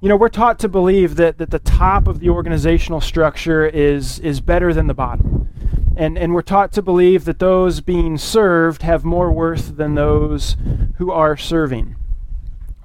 you 0.02 0.10
know, 0.10 0.16
we're 0.16 0.30
taught 0.30 0.58
to 0.58 0.68
believe 0.68 1.18
that, 1.18 1.38
that 1.38 1.52
the 1.52 1.60
top 1.60 2.08
of 2.08 2.20
the 2.20 2.30
organizational 2.30 3.00
structure 3.00 3.64
is, 3.64 4.18
is 4.22 4.42
better 4.42 4.74
than 4.74 4.88
the 4.88 4.96
bottom. 4.96 5.50
And, 5.96 6.18
and 6.18 6.34
we're 6.34 6.42
taught 6.42 6.72
to 6.72 6.82
believe 6.82 7.26
that 7.26 7.38
those 7.38 7.80
being 7.82 8.18
served 8.18 8.82
have 8.82 9.06
more 9.06 9.32
worth 9.32 9.78
than 9.78 9.94
those 9.94 10.58
who 10.96 11.12
are 11.12 11.38
serving. 11.38 11.96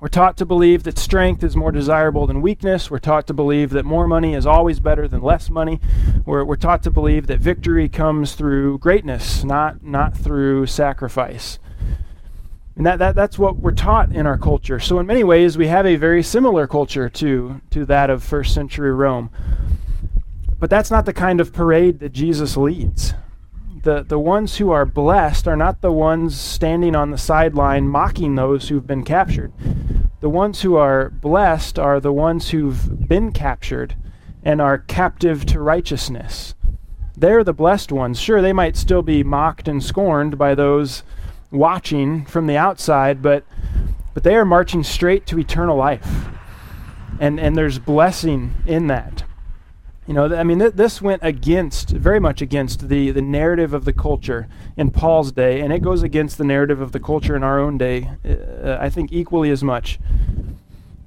We're 0.02 0.08
taught 0.08 0.36
to 0.38 0.44
believe 0.44 0.82
that 0.82 0.98
strength 0.98 1.44
is 1.44 1.54
more 1.54 1.70
desirable 1.70 2.26
than 2.26 2.42
weakness. 2.42 2.90
We're 2.90 2.98
taught 2.98 3.28
to 3.28 3.32
believe 3.32 3.70
that 3.70 3.84
more 3.84 4.08
money 4.08 4.34
is 4.34 4.46
always 4.46 4.80
better 4.80 5.06
than 5.06 5.22
less 5.22 5.48
money. 5.48 5.78
We're, 6.26 6.44
we're 6.44 6.56
taught 6.56 6.82
to 6.82 6.90
believe 6.90 7.28
that 7.28 7.38
victory 7.38 7.88
comes 7.88 8.34
through 8.34 8.78
greatness, 8.78 9.44
not, 9.44 9.84
not 9.84 10.16
through 10.16 10.66
sacrifice. 10.66 11.60
And 12.74 12.84
that, 12.84 12.98
that, 12.98 13.14
that's 13.14 13.38
what 13.38 13.58
we're 13.58 13.70
taught 13.70 14.10
in 14.10 14.26
our 14.26 14.36
culture. 14.36 14.80
So, 14.80 14.98
in 14.98 15.06
many 15.06 15.22
ways, 15.22 15.56
we 15.56 15.68
have 15.68 15.86
a 15.86 15.94
very 15.94 16.24
similar 16.24 16.66
culture 16.66 17.08
to, 17.08 17.60
to 17.70 17.84
that 17.84 18.10
of 18.10 18.24
first 18.24 18.54
century 18.54 18.92
Rome. 18.92 19.30
But 20.58 20.68
that's 20.68 20.90
not 20.90 21.06
the 21.06 21.12
kind 21.12 21.40
of 21.40 21.52
parade 21.52 22.00
that 22.00 22.10
Jesus 22.10 22.56
leads 22.56 23.14
the, 23.82 24.02
the 24.02 24.18
ones 24.18 24.56
who 24.56 24.70
are 24.70 24.84
blessed 24.84 25.48
are 25.48 25.56
not 25.56 25.80
the 25.80 25.92
ones 25.92 26.38
standing 26.38 26.94
on 26.94 27.10
the 27.10 27.18
sideline 27.18 27.88
mocking 27.88 28.34
those 28.34 28.68
who've 28.68 28.86
been 28.86 29.04
captured. 29.04 29.52
The 30.20 30.30
ones 30.30 30.62
who 30.62 30.76
are 30.76 31.10
blessed 31.10 31.78
are 31.78 31.98
the 31.98 32.12
ones 32.12 32.50
who've 32.50 33.08
been 33.08 33.32
captured 33.32 33.96
and 34.44 34.60
are 34.60 34.78
captive 34.78 35.44
to 35.46 35.60
righteousness. 35.60 36.54
They're 37.16 37.44
the 37.44 37.52
blessed 37.52 37.92
ones. 37.92 38.20
Sure, 38.20 38.40
they 38.40 38.52
might 38.52 38.76
still 38.76 39.02
be 39.02 39.24
mocked 39.24 39.68
and 39.68 39.82
scorned 39.82 40.38
by 40.38 40.54
those 40.54 41.02
watching 41.50 42.24
from 42.24 42.46
the 42.46 42.56
outside, 42.56 43.20
but 43.20 43.44
but 44.14 44.24
they 44.24 44.34
are 44.34 44.44
marching 44.44 44.82
straight 44.82 45.26
to 45.26 45.38
eternal 45.38 45.76
life. 45.76 46.26
And 47.20 47.38
and 47.38 47.56
there's 47.56 47.78
blessing 47.78 48.54
in 48.66 48.86
that. 48.86 49.24
You 50.12 50.28
know, 50.28 50.36
I 50.36 50.42
mean, 50.42 50.58
th- 50.58 50.74
this 50.74 51.00
went 51.00 51.22
against, 51.24 51.88
very 51.88 52.20
much 52.20 52.42
against 52.42 52.90
the, 52.90 53.12
the 53.12 53.22
narrative 53.22 53.72
of 53.72 53.86
the 53.86 53.94
culture 53.94 54.46
in 54.76 54.90
Paul's 54.90 55.32
day, 55.32 55.60
and 55.62 55.72
it 55.72 55.80
goes 55.80 56.02
against 56.02 56.36
the 56.36 56.44
narrative 56.44 56.82
of 56.82 56.92
the 56.92 57.00
culture 57.00 57.34
in 57.34 57.42
our 57.42 57.58
own 57.58 57.78
day, 57.78 58.10
uh, 58.22 58.76
I 58.78 58.90
think, 58.90 59.10
equally 59.10 59.48
as 59.48 59.64
much. 59.64 59.98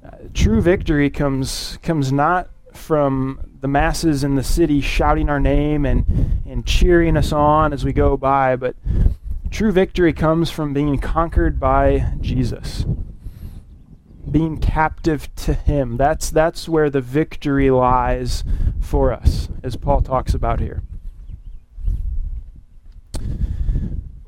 Uh, 0.04 0.10
true 0.34 0.60
victory 0.60 1.08
comes, 1.08 1.78
comes 1.84 2.10
not 2.10 2.50
from 2.72 3.38
the 3.60 3.68
masses 3.68 4.24
in 4.24 4.34
the 4.34 4.42
city 4.42 4.80
shouting 4.80 5.28
our 5.28 5.38
name 5.38 5.86
and, 5.86 6.04
and 6.44 6.66
cheering 6.66 7.16
us 7.16 7.30
on 7.30 7.72
as 7.72 7.84
we 7.84 7.92
go 7.92 8.16
by, 8.16 8.56
but 8.56 8.74
true 9.52 9.70
victory 9.70 10.12
comes 10.12 10.50
from 10.50 10.72
being 10.72 10.98
conquered 10.98 11.60
by 11.60 12.12
Jesus 12.20 12.84
being 14.30 14.58
captive 14.58 15.34
to 15.36 15.54
him. 15.54 15.96
That's 15.96 16.30
that's 16.30 16.68
where 16.68 16.90
the 16.90 17.00
victory 17.00 17.70
lies 17.70 18.44
for 18.80 19.12
us, 19.12 19.48
as 19.62 19.76
Paul 19.76 20.00
talks 20.00 20.34
about 20.34 20.60
here. 20.60 20.82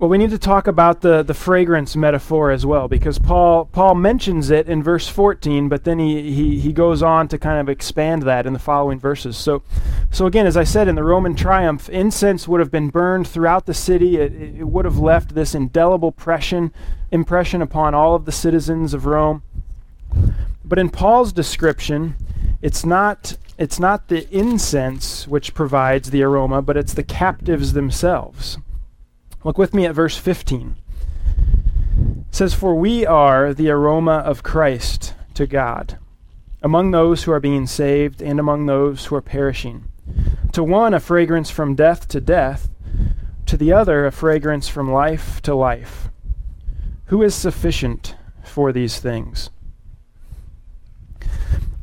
Well, 0.00 0.08
we 0.08 0.18
need 0.18 0.30
to 0.30 0.38
talk 0.38 0.68
about 0.68 1.00
the, 1.00 1.24
the 1.24 1.34
fragrance 1.34 1.96
metaphor 1.96 2.52
as 2.52 2.64
well, 2.64 2.86
because 2.86 3.18
Paul 3.18 3.64
Paul 3.64 3.96
mentions 3.96 4.48
it 4.48 4.68
in 4.68 4.80
verse 4.80 5.08
14, 5.08 5.68
but 5.68 5.82
then 5.82 5.98
he, 5.98 6.32
he, 6.32 6.60
he 6.60 6.72
goes 6.72 7.02
on 7.02 7.26
to 7.26 7.36
kind 7.36 7.58
of 7.58 7.68
expand 7.68 8.22
that 8.22 8.46
in 8.46 8.52
the 8.52 8.60
following 8.60 9.00
verses. 9.00 9.36
So, 9.36 9.64
so 10.12 10.26
again, 10.26 10.46
as 10.46 10.56
I 10.56 10.62
said, 10.62 10.86
in 10.86 10.94
the 10.94 11.02
Roman 11.02 11.34
triumph, 11.34 11.88
incense 11.88 12.46
would 12.46 12.60
have 12.60 12.70
been 12.70 12.90
burned 12.90 13.26
throughout 13.26 13.66
the 13.66 13.74
city. 13.74 14.18
It, 14.18 14.32
it 14.60 14.68
would 14.68 14.84
have 14.84 14.98
left 14.98 15.34
this 15.34 15.52
indelible 15.52 16.10
impression, 16.10 16.72
impression 17.10 17.60
upon 17.60 17.92
all 17.92 18.14
of 18.14 18.24
the 18.24 18.30
citizens 18.30 18.94
of 18.94 19.04
Rome. 19.04 19.42
But 20.64 20.78
in 20.78 20.90
Paul's 20.90 21.32
description, 21.32 22.16
it's 22.60 22.84
not 22.84 23.36
it's 23.58 23.80
not 23.80 24.06
the 24.06 24.28
incense 24.30 25.26
which 25.26 25.52
provides 25.52 26.10
the 26.10 26.22
aroma, 26.22 26.62
but 26.62 26.76
it's 26.76 26.94
the 26.94 27.02
captives 27.02 27.72
themselves. 27.72 28.56
Look 29.42 29.58
with 29.58 29.74
me 29.74 29.84
at 29.84 29.96
verse 29.96 30.16
15. 30.16 30.76
It 32.28 32.34
says, 32.34 32.54
For 32.54 32.76
we 32.76 33.04
are 33.04 33.52
the 33.52 33.70
aroma 33.70 34.18
of 34.18 34.44
Christ 34.44 35.14
to 35.34 35.46
God, 35.46 35.98
among 36.62 36.92
those 36.92 37.24
who 37.24 37.32
are 37.32 37.40
being 37.40 37.66
saved 37.66 38.22
and 38.22 38.38
among 38.38 38.66
those 38.66 39.06
who 39.06 39.16
are 39.16 39.20
perishing. 39.20 39.84
To 40.52 40.62
one, 40.62 40.94
a 40.94 41.00
fragrance 41.00 41.50
from 41.50 41.74
death 41.74 42.06
to 42.08 42.20
death, 42.20 42.68
to 43.46 43.56
the 43.56 43.72
other 43.72 44.06
a 44.06 44.12
fragrance 44.12 44.68
from 44.68 44.92
life 44.92 45.42
to 45.42 45.54
life. 45.54 46.10
Who 47.06 47.22
is 47.22 47.34
sufficient 47.34 48.14
for 48.44 48.72
these 48.72 49.00
things? 49.00 49.50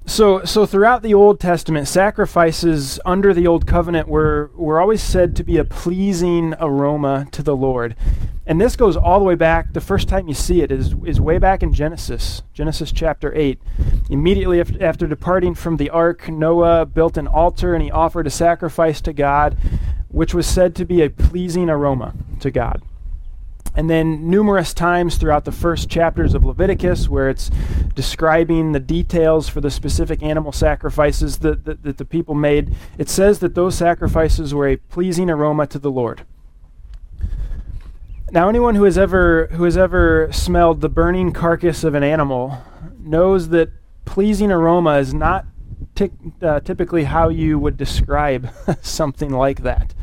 So, 0.08 0.46
so 0.46 0.66
throughout 0.68 1.02
the 1.02 1.16
Old 1.16 1.40
Testament, 1.40 1.88
sacrifices 1.88 3.00
under 3.06 3.34
the 3.34 3.48
Old 3.48 3.66
Covenant 3.66 4.08
were, 4.08 4.52
were 4.54 4.80
always 4.80 5.02
said 5.02 5.36
to 5.36 5.44
be 5.44 5.58
a 5.58 5.66
pleasing 5.66 6.54
aroma 6.60 7.28
to 7.32 7.42
the 7.42 7.56
Lord. 7.56 7.96
And 8.46 8.62
this 8.62 8.76
goes 8.76 8.96
all 8.96 9.18
the 9.18 9.26
way 9.26 9.34
back. 9.34 9.74
The 9.74 9.82
first 9.82 10.08
time 10.08 10.28
you 10.28 10.36
see 10.36 10.62
it 10.62 10.72
is, 10.72 10.94
is 11.06 11.20
way 11.20 11.40
back 11.40 11.64
in 11.64 11.74
Genesis, 11.74 12.44
Genesis 12.54 12.92
chapter 12.92 13.34
8. 13.34 13.60
Immediately 14.12 14.62
after 14.80 15.08
departing 15.08 15.56
from 15.56 15.78
the 15.78 15.90
ark, 15.90 16.30
Noah 16.30 16.86
built 16.86 17.18
an 17.18 17.28
altar 17.28 17.74
and 17.74 17.84
he 17.84 17.90
offered 17.90 18.28
a 18.28 18.32
sacrifice 18.32 19.02
to 19.02 19.14
God, 19.14 19.58
which 20.10 20.36
was 20.36 20.46
said 20.46 20.76
to 20.76 20.86
be 20.86 21.02
a 21.02 21.10
pleasing 21.10 21.68
aroma 21.68 22.14
to 22.42 22.52
God. 22.52 22.84
And 23.76 23.90
then 23.90 24.30
numerous 24.30 24.74
times 24.74 25.18
throughout 25.18 25.44
the 25.44 25.52
first 25.52 25.90
chapters 25.90 26.34
of 26.34 26.46
Leviticus, 26.46 27.10
where 27.10 27.30
it's 27.30 27.52
describing 27.94 28.72
the 28.72 28.80
details 28.80 29.50
for 29.50 29.60
the 29.60 29.70
specific 29.70 30.24
animal 30.24 30.52
sacrifices 30.52 31.40
that, 31.40 31.66
that, 31.66 31.84
that, 31.84 31.98
the 31.98 32.06
people 32.06 32.36
made, 32.36 32.74
it 32.98 33.10
says 33.10 33.40
that 33.40 33.54
those 33.54 33.76
sacrifices 33.76 34.54
were 34.54 34.70
a 34.70 34.78
pleasing 34.78 35.30
aroma 35.30 35.68
to 35.68 35.80
the 35.80 35.92
Lord. 35.92 36.26
Now, 38.32 38.50
anyone 38.50 38.76
who 38.76 38.84
has 38.86 38.98
ever 38.98 39.48
who 39.52 39.66
has 39.66 39.78
ever 39.78 40.30
smelled 40.32 40.82
the 40.82 40.90
burning 40.90 41.32
carcass 41.32 41.84
of 41.84 41.96
an 41.96 42.04
animal 42.04 42.58
knows 43.00 43.50
that 43.50 43.70
pleasing 44.06 44.52
aroma 44.52 44.98
is 44.98 45.14
not 45.14 45.46
t- 45.96 46.12
uh, 46.42 46.60
typically 46.62 47.04
how 47.04 47.30
you 47.30 47.60
would 47.60 47.78
describe 47.78 48.50
something 48.82 49.32
like 49.32 49.62
that. 49.64 49.94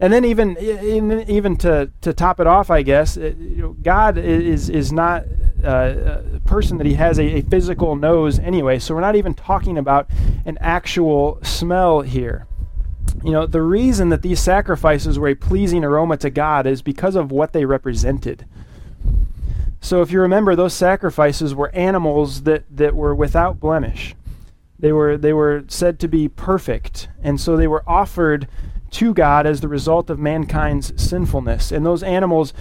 And 0.00 0.10
then 0.10 0.24
even 0.24 0.56
even 0.58 1.56
to, 1.58 1.90
to 2.00 2.12
top 2.14 2.40
it 2.40 2.46
off, 2.46 2.70
I 2.70 2.80
guess 2.80 3.18
God 3.82 4.16
is 4.16 4.70
is 4.70 4.92
not 4.92 5.24
uh, 5.62 6.22
a 6.36 6.40
person 6.40 6.78
that 6.78 6.86
He 6.86 6.94
has 6.94 7.18
a, 7.18 7.38
a 7.38 7.42
physical 7.42 7.94
nose 7.96 8.38
anyway. 8.38 8.78
So 8.78 8.94
we're 8.94 9.02
not 9.02 9.16
even 9.16 9.34
talking 9.34 9.76
about 9.76 10.08
an 10.46 10.56
actual 10.60 11.38
smell 11.42 12.00
here. 12.00 12.46
You 13.22 13.32
know, 13.32 13.46
the 13.46 13.60
reason 13.60 14.08
that 14.08 14.22
these 14.22 14.40
sacrifices 14.40 15.18
were 15.18 15.28
a 15.28 15.34
pleasing 15.34 15.84
aroma 15.84 16.16
to 16.18 16.30
God 16.30 16.66
is 16.66 16.80
because 16.80 17.14
of 17.14 17.30
what 17.30 17.52
they 17.52 17.66
represented. 17.66 18.46
So 19.82 20.00
if 20.00 20.10
you 20.10 20.20
remember, 20.20 20.56
those 20.56 20.74
sacrifices 20.74 21.54
were 21.54 21.70
animals 21.74 22.42
that, 22.42 22.64
that 22.74 22.94
were 22.94 23.14
without 23.14 23.60
blemish. 23.60 24.14
They 24.78 24.92
were, 24.92 25.18
they 25.18 25.32
were 25.34 25.64
said 25.68 25.98
to 26.00 26.08
be 26.08 26.28
perfect, 26.28 27.08
and 27.22 27.38
so 27.38 27.56
they 27.56 27.66
were 27.66 27.82
offered 27.86 28.48
to 28.92 29.14
God 29.14 29.46
as 29.46 29.60
the 29.60 29.68
result 29.68 30.10
of 30.10 30.18
mankind's 30.18 30.92
sinfulness. 31.00 31.72
And 31.72 31.84
those 31.84 32.02
animals 32.02 32.52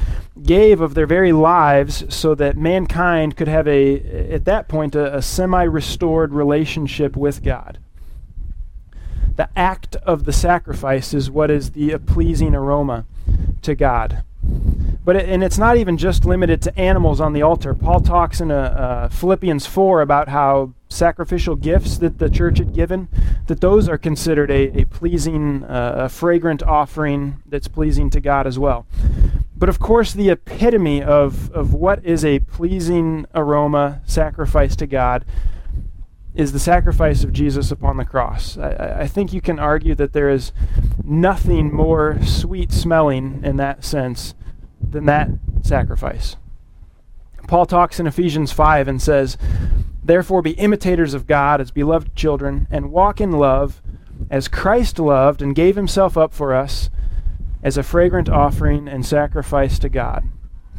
gave 0.42 0.82
of 0.82 0.94
their 0.94 1.08
very 1.08 1.32
lives 1.32 2.04
so 2.14 2.36
that 2.36 2.58
mankind 2.58 3.36
could 3.36 3.48
have 3.48 3.68
a, 3.68 4.32
at 4.32 4.46
that 4.46 4.68
point, 4.68 4.96
a, 4.96 5.18
a 5.18 5.22
semi 5.22 5.64
restored 5.64 6.34
relationship 6.34 7.16
with 7.16 7.44
God. 7.44 7.80
The 9.36 9.50
act 9.56 9.96
of 9.98 10.26
the 10.26 10.34
sacrifice 10.34 11.14
is 11.14 11.32
what 11.32 11.50
is 11.50 11.72
the 11.72 11.98
pleasing 12.00 12.54
aroma 12.54 13.06
to 13.62 13.76
God. 13.76 14.24
But 15.06 15.16
it, 15.16 15.30
and 15.30 15.44
it's 15.44 15.58
not 15.58 15.78
even 15.78 15.98
just 15.98 16.26
limited 16.26 16.62
to 16.64 16.78
animals 16.78 17.20
on 17.22 17.34
the 17.34 17.42
altar. 17.42 17.74
Paul 17.74 18.02
talks 18.02 18.42
in 18.42 18.52
a, 18.52 18.58
uh, 18.58 19.10
Philippians 19.10 19.66
4 19.66 20.02
about 20.02 20.28
how 20.28 20.74
sacrificial 20.90 21.56
gifts 21.56 21.98
that 22.00 22.20
the 22.20 22.30
church 22.30 22.58
had 22.58 22.74
given, 22.74 23.08
that 23.50 23.62
those 23.62 23.90
are 23.90 23.98
considered 23.98 24.52
a, 24.52 24.82
a 24.82 24.86
pleasing, 24.86 25.64
uh, 25.64 25.94
a 25.98 26.10
fragrant 26.10 26.62
offering 26.62 27.42
that's 27.48 27.68
pleasing 27.68 28.10
to 28.12 28.22
God 28.22 28.46
as 28.46 28.60
well. 28.60 28.86
But 29.58 29.70
of 29.70 29.80
course, 29.80 30.14
the 30.14 30.30
epitome 30.30 31.02
of, 31.02 31.52
of 31.52 31.74
what 31.74 32.06
is 32.06 32.24
a 32.24 32.40
pleasing 32.40 33.26
aroma 33.34 34.02
sacrifice 34.06 34.76
to 34.78 34.88
God 34.88 35.26
is 36.36 36.52
the 36.52 36.60
sacrifice 36.60 37.24
of 37.24 37.34
Jesus 37.34 37.72
upon 37.72 37.98
the 37.98 38.06
cross. 38.06 38.56
I, 38.56 39.00
I, 39.02 39.08
think 39.08 39.34
you 39.34 39.42
can 39.42 39.58
argue 39.58 39.96
that 39.96 40.14
there 40.14 40.30
is 40.30 40.54
nothing 41.04 41.74
more 41.74 42.24
sweet 42.24 42.72
smelling 42.72 43.42
in 43.44 43.58
that 43.58 43.84
sense 43.84 44.36
than 44.80 45.06
that 45.08 45.30
sacrifice. 45.64 46.38
Paul 47.48 47.66
talks 47.66 48.00
in 48.00 48.06
Ephesians 48.06 48.52
5 48.52 48.88
and 48.88 49.02
says, 49.02 49.38
Therefore, 50.10 50.42
be 50.42 50.54
imitators 50.54 51.14
of 51.14 51.28
God 51.28 51.62
as 51.62 51.70
beloved 51.70 52.16
children, 52.16 52.66
and 52.72 52.92
walk 52.92 53.22
in 53.22 53.30
love 53.30 53.80
as 54.32 54.48
Christ 54.48 54.98
loved 54.98 55.40
and 55.40 55.54
gave 55.54 55.76
himself 55.76 56.18
up 56.18 56.34
for 56.34 56.52
us 56.52 56.90
as 57.62 57.78
a 57.78 57.84
fragrant 57.84 58.28
offering 58.28 58.88
and 58.88 59.06
sacrifice 59.06 59.78
to 59.78 59.88
God. 59.88 60.24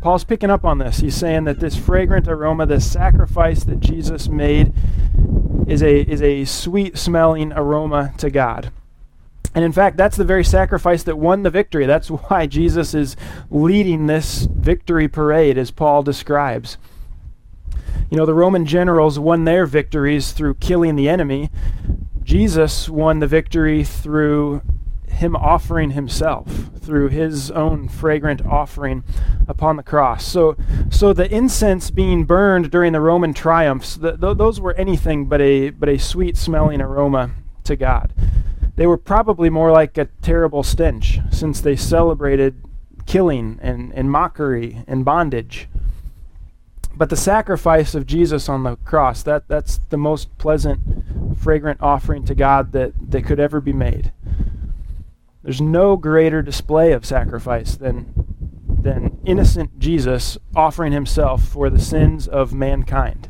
Paul's 0.00 0.24
picking 0.24 0.50
up 0.50 0.64
on 0.64 0.78
this. 0.78 0.98
He's 0.98 1.14
saying 1.14 1.44
that 1.44 1.60
this 1.60 1.76
fragrant 1.76 2.26
aroma, 2.26 2.66
this 2.66 2.90
sacrifice 2.90 3.62
that 3.62 3.78
Jesus 3.78 4.26
made, 4.28 4.72
is 5.68 5.80
a, 5.80 6.00
is 6.00 6.20
a 6.20 6.44
sweet 6.44 6.98
smelling 6.98 7.52
aroma 7.52 8.12
to 8.18 8.30
God. 8.30 8.72
And 9.54 9.64
in 9.64 9.70
fact, 9.70 9.96
that's 9.96 10.16
the 10.16 10.24
very 10.24 10.42
sacrifice 10.42 11.04
that 11.04 11.18
won 11.18 11.44
the 11.44 11.50
victory. 11.50 11.86
That's 11.86 12.08
why 12.10 12.48
Jesus 12.48 12.94
is 12.94 13.14
leading 13.48 14.08
this 14.08 14.48
victory 14.50 15.06
parade, 15.06 15.56
as 15.56 15.70
Paul 15.70 16.02
describes. 16.02 16.78
You 18.10 18.16
know, 18.16 18.26
the 18.26 18.34
Roman 18.34 18.66
generals 18.66 19.18
won 19.18 19.44
their 19.44 19.66
victories 19.66 20.32
through 20.32 20.54
killing 20.54 20.96
the 20.96 21.08
enemy. 21.08 21.50
Jesus 22.22 22.88
won 22.88 23.18
the 23.18 23.26
victory 23.26 23.84
through 23.84 24.62
him 25.08 25.36
offering 25.36 25.90
himself 25.90 26.70
through 26.80 27.08
his 27.08 27.50
own 27.50 27.88
fragrant 27.88 28.44
offering 28.46 29.04
upon 29.46 29.76
the 29.76 29.82
cross. 29.82 30.24
So, 30.24 30.56
so 30.90 31.12
the 31.12 31.32
incense 31.32 31.90
being 31.90 32.24
burned 32.24 32.70
during 32.70 32.92
the 32.92 33.00
Roman 33.00 33.34
triumphs, 33.34 33.96
the, 33.96 34.16
th- 34.16 34.38
those 34.38 34.60
were 34.60 34.72
anything 34.74 35.26
but 35.26 35.40
a 35.40 35.70
but 35.70 35.88
a 35.88 35.98
sweet 35.98 36.36
smelling 36.36 36.80
aroma 36.80 37.32
to 37.64 37.76
God. 37.76 38.14
They 38.76 38.86
were 38.86 38.96
probably 38.96 39.50
more 39.50 39.70
like 39.70 39.98
a 39.98 40.06
terrible 40.22 40.62
stench, 40.62 41.18
since 41.30 41.60
they 41.60 41.76
celebrated 41.76 42.64
killing 43.06 43.58
and, 43.60 43.92
and 43.92 44.10
mockery 44.10 44.84
and 44.86 45.04
bondage. 45.04 45.68
But 46.94 47.08
the 47.08 47.16
sacrifice 47.16 47.94
of 47.94 48.06
Jesus 48.06 48.48
on 48.48 48.62
the 48.62 48.76
cross, 48.76 49.22
that, 49.22 49.48
that's 49.48 49.78
the 49.88 49.96
most 49.96 50.36
pleasant, 50.38 50.80
fragrant 51.38 51.80
offering 51.80 52.24
to 52.24 52.34
God 52.34 52.72
that, 52.72 52.92
that 53.10 53.24
could 53.24 53.40
ever 53.40 53.60
be 53.60 53.72
made. 53.72 54.12
There's 55.42 55.60
no 55.60 55.96
greater 55.96 56.42
display 56.42 56.92
of 56.92 57.06
sacrifice 57.06 57.74
than, 57.74 58.12
than 58.68 59.18
innocent 59.24 59.78
Jesus 59.78 60.36
offering 60.54 60.92
himself 60.92 61.42
for 61.42 61.70
the 61.70 61.78
sins 61.78 62.28
of 62.28 62.52
mankind. 62.52 63.28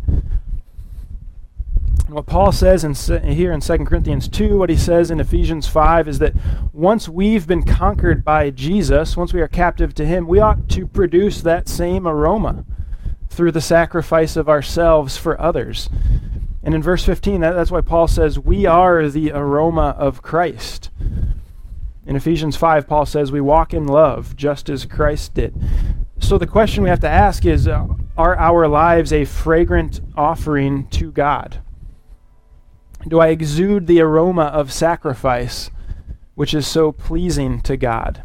And 2.06 2.16
what 2.16 2.26
Paul 2.26 2.50
says 2.50 2.82
in, 2.82 2.94
here 3.22 3.52
in 3.52 3.60
2 3.60 3.78
Corinthians 3.84 4.26
2, 4.26 4.58
what 4.58 4.68
he 4.68 4.76
says 4.76 5.12
in 5.12 5.20
Ephesians 5.20 5.68
5 5.68 6.08
is 6.08 6.18
that 6.18 6.34
once 6.72 7.08
we've 7.08 7.46
been 7.46 7.62
conquered 7.62 8.24
by 8.24 8.50
Jesus, 8.50 9.16
once 9.16 9.32
we 9.32 9.40
are 9.40 9.46
captive 9.46 9.94
to 9.94 10.04
him, 10.04 10.26
we 10.26 10.40
ought 10.40 10.68
to 10.70 10.88
produce 10.88 11.40
that 11.42 11.68
same 11.68 12.08
aroma 12.08 12.64
through 13.30 13.52
the 13.52 13.60
sacrifice 13.60 14.36
of 14.36 14.48
ourselves 14.48 15.16
for 15.16 15.40
others. 15.40 15.88
And 16.62 16.74
in 16.74 16.82
verse 16.82 17.04
15, 17.04 17.40
that, 17.40 17.52
that's 17.52 17.70
why 17.70 17.80
Paul 17.80 18.06
says, 18.06 18.38
We 18.38 18.66
are 18.66 19.08
the 19.08 19.32
aroma 19.32 19.94
of 19.96 20.20
Christ. 20.20 20.90
In 22.04 22.16
Ephesians 22.16 22.56
5, 22.56 22.86
Paul 22.86 23.06
says, 23.06 23.32
We 23.32 23.40
walk 23.40 23.72
in 23.72 23.86
love, 23.86 24.36
just 24.36 24.68
as 24.68 24.84
Christ 24.84 25.34
did. 25.34 25.54
So 26.18 26.36
the 26.36 26.46
question 26.46 26.82
we 26.82 26.90
have 26.90 27.00
to 27.00 27.08
ask 27.08 27.46
is 27.46 27.66
uh, 27.66 27.86
Are 28.18 28.36
our 28.36 28.68
lives 28.68 29.12
a 29.12 29.24
fragrant 29.24 30.00
offering 30.16 30.88
to 30.88 31.10
God? 31.10 31.62
Do 33.08 33.20
I 33.20 33.28
exude 33.28 33.86
the 33.86 34.00
aroma 34.02 34.44
of 34.44 34.72
sacrifice, 34.72 35.70
which 36.34 36.52
is 36.52 36.66
so 36.66 36.92
pleasing 36.92 37.62
to 37.62 37.76
God? 37.76 38.22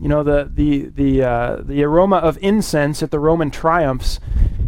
You 0.00 0.08
know, 0.08 0.22
the, 0.22 0.50
the, 0.52 0.90
the, 0.94 1.22
uh, 1.22 1.56
the 1.62 1.82
aroma 1.82 2.16
of 2.16 2.38
incense 2.42 3.02
at 3.02 3.10
the 3.10 3.18
Roman 3.18 3.50
triumphs 3.50 4.20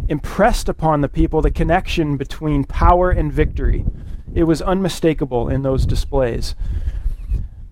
impressed 0.07 0.67
upon 0.67 1.01
the 1.01 1.09
people 1.09 1.41
the 1.41 1.51
connection 1.51 2.17
between 2.17 2.63
power 2.63 3.11
and 3.11 3.31
victory. 3.31 3.85
It 4.33 4.43
was 4.43 4.61
unmistakable 4.61 5.47
in 5.47 5.61
those 5.61 5.85
displays. 5.85 6.55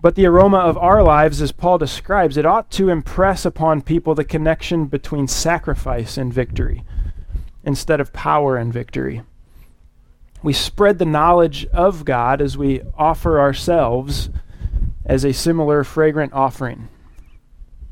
But 0.00 0.14
the 0.14 0.26
aroma 0.26 0.58
of 0.58 0.78
our 0.78 1.02
lives, 1.02 1.42
as 1.42 1.50
Paul 1.50 1.78
describes, 1.78 2.36
it 2.36 2.46
ought 2.46 2.70
to 2.72 2.88
impress 2.88 3.44
upon 3.44 3.82
people 3.82 4.14
the 4.14 4.24
connection 4.24 4.86
between 4.86 5.26
sacrifice 5.26 6.16
and 6.16 6.32
victory 6.32 6.84
instead 7.64 8.00
of 8.00 8.12
power 8.12 8.56
and 8.56 8.72
victory. 8.72 9.22
We 10.44 10.52
spread 10.52 10.98
the 10.98 11.04
knowledge 11.04 11.66
of 11.72 12.04
God 12.04 12.40
as 12.40 12.56
we 12.56 12.82
offer 12.96 13.40
ourselves 13.40 14.30
as 15.04 15.24
a 15.24 15.32
similar 15.32 15.82
fragrant 15.82 16.32
offering 16.32 16.88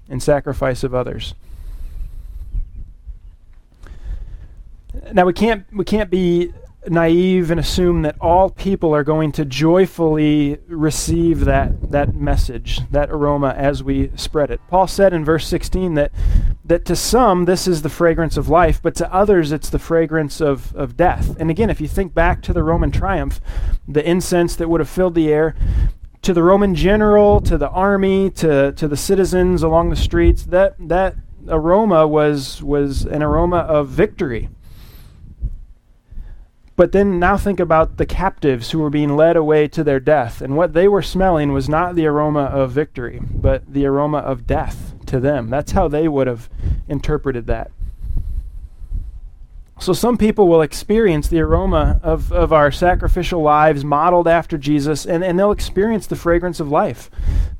in 0.08 0.20
sacrifice 0.20 0.84
of 0.84 0.94
others. 0.94 1.34
Now 5.12 5.26
we 5.26 5.32
can't 5.32 5.66
we 5.72 5.84
can't 5.84 6.10
be 6.10 6.52
naive 6.88 7.50
and 7.50 7.58
assume 7.58 8.02
that 8.02 8.16
all 8.20 8.50
people 8.50 8.94
are 8.94 9.04
going 9.04 9.32
to 9.32 9.44
joyfully 9.44 10.58
receive 10.68 11.44
that, 11.44 11.90
that 11.90 12.14
message, 12.14 12.80
that 12.90 13.10
aroma, 13.10 13.54
as 13.56 13.82
we 13.82 14.10
spread 14.16 14.50
it. 14.50 14.60
Paul 14.68 14.86
said 14.86 15.12
in 15.12 15.24
verse 15.24 15.46
16 15.46 15.94
that, 15.94 16.12
that 16.64 16.84
to 16.84 16.96
some 16.96 17.44
this 17.44 17.66
is 17.66 17.82
the 17.82 17.88
fragrance 17.88 18.36
of 18.36 18.48
life, 18.48 18.80
but 18.82 18.94
to 18.96 19.12
others 19.12 19.52
it's 19.52 19.70
the 19.70 19.78
fragrance 19.78 20.40
of, 20.40 20.74
of 20.74 20.96
death. 20.96 21.36
And 21.38 21.50
again, 21.50 21.70
if 21.70 21.80
you 21.80 21.88
think 21.88 22.14
back 22.14 22.42
to 22.42 22.52
the 22.52 22.62
Roman 22.62 22.90
triumph, 22.90 23.40
the 23.88 24.08
incense 24.08 24.56
that 24.56 24.68
would 24.68 24.80
have 24.80 24.88
filled 24.88 25.14
the 25.14 25.32
air, 25.32 25.54
to 26.26 26.34
the 26.34 26.42
Roman 26.42 26.74
general, 26.74 27.40
to 27.40 27.56
the 27.56 27.70
army, 27.70 28.30
to, 28.30 28.72
to 28.72 28.88
the 28.88 28.96
citizens 28.96 29.62
along 29.62 29.90
the 29.90 29.96
streets, 29.96 30.42
that, 30.46 30.74
that 30.78 31.14
aroma 31.48 32.06
was, 32.06 32.62
was 32.62 33.04
an 33.04 33.22
aroma 33.22 33.58
of 33.58 33.88
victory 33.88 34.48
but 36.76 36.92
then 36.92 37.18
now 37.18 37.38
think 37.38 37.58
about 37.58 37.96
the 37.96 38.04
captives 38.04 38.70
who 38.70 38.78
were 38.80 38.90
being 38.90 39.16
led 39.16 39.34
away 39.34 39.66
to 39.66 39.82
their 39.82 39.98
death. 39.98 40.42
And 40.42 40.56
what 40.56 40.74
they 40.74 40.86
were 40.86 41.00
smelling 41.00 41.52
was 41.52 41.70
not 41.70 41.94
the 41.94 42.06
aroma 42.06 42.44
of 42.44 42.70
victory, 42.70 43.18
but 43.18 43.72
the 43.72 43.86
aroma 43.86 44.18
of 44.18 44.46
death 44.46 44.94
to 45.06 45.18
them. 45.18 45.48
That's 45.48 45.72
how 45.72 45.88
they 45.88 46.06
would 46.06 46.26
have 46.26 46.50
interpreted 46.86 47.46
that. 47.46 47.70
So 49.78 49.92
some 49.92 50.16
people 50.16 50.48
will 50.48 50.62
experience 50.62 51.28
the 51.28 51.40
aroma 51.40 52.00
of, 52.02 52.32
of 52.32 52.50
our 52.50 52.72
sacrificial 52.72 53.42
lives 53.42 53.84
modeled 53.84 54.26
after 54.26 54.56
Jesus, 54.56 55.04
and, 55.04 55.22
and 55.22 55.38
they'll 55.38 55.52
experience 55.52 56.06
the 56.06 56.16
fragrance 56.16 56.60
of 56.60 56.70
life. 56.70 57.10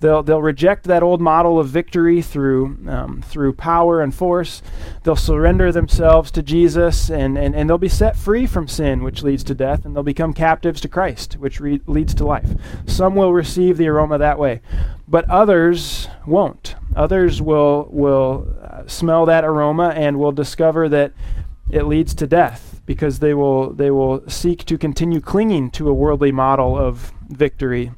They'll, 0.01 0.23
they'll 0.23 0.41
reject 0.41 0.85
that 0.85 1.03
old 1.03 1.21
model 1.21 1.61
of 1.61 1.69
victory 1.69 2.23
through, 2.23 2.79
um, 2.89 3.23
through 3.23 3.53
power 3.53 4.01
and 4.01 4.15
force. 4.15 4.63
They'll 5.03 5.15
surrender 5.15 5.71
themselves 5.71 6.31
to 6.33 6.43
Jesus, 6.43 7.11
and, 7.11 7.37
and, 7.37 7.55
and 7.55 7.69
they'll 7.69 7.77
be 7.77 7.89
set 7.89 8.17
free 8.17 8.47
from 8.47 8.67
sin, 8.67 9.03
which 9.03 9.23
leads 9.23 9.45
to 9.45 9.55
death, 9.55 9.85
and 9.85 9.95
they'll 9.95 10.03
become 10.03 10.33
captives 10.33 10.81
to 10.81 10.89
Christ, 10.89 11.35
which 11.35 11.61
re- 11.61 11.83
leads 11.87 12.15
to 12.15 12.25
life. 12.25 12.49
Some 12.87 13.15
will 13.15 13.35
receive 13.35 13.77
the 13.77 13.89
aroma 13.89 14.17
that 14.19 14.39
way, 14.39 14.63
but 15.07 15.29
others 15.29 16.09
won't. 16.27 16.77
Others 16.97 17.43
will, 17.43 17.89
will 17.91 18.49
uh, 18.63 18.87
smell 18.87 19.27
that 19.27 19.45
aroma 19.45 19.91
and 19.95 20.19
will 20.19 20.33
discover 20.33 20.89
that 20.89 21.13
it 21.71 21.85
leads 21.85 22.15
to 22.15 22.27
death 22.27 22.81
because 22.87 23.19
they 23.19 23.35
will 23.35 23.73
they 23.73 23.91
will 23.91 24.29
seek 24.29 24.65
to 24.65 24.79
continue 24.79 25.21
clinging 25.21 25.71
to 25.73 25.89
a 25.89 25.95
worldly 25.95 26.33
model 26.33 26.79
of 26.79 27.13
victory 27.29 27.93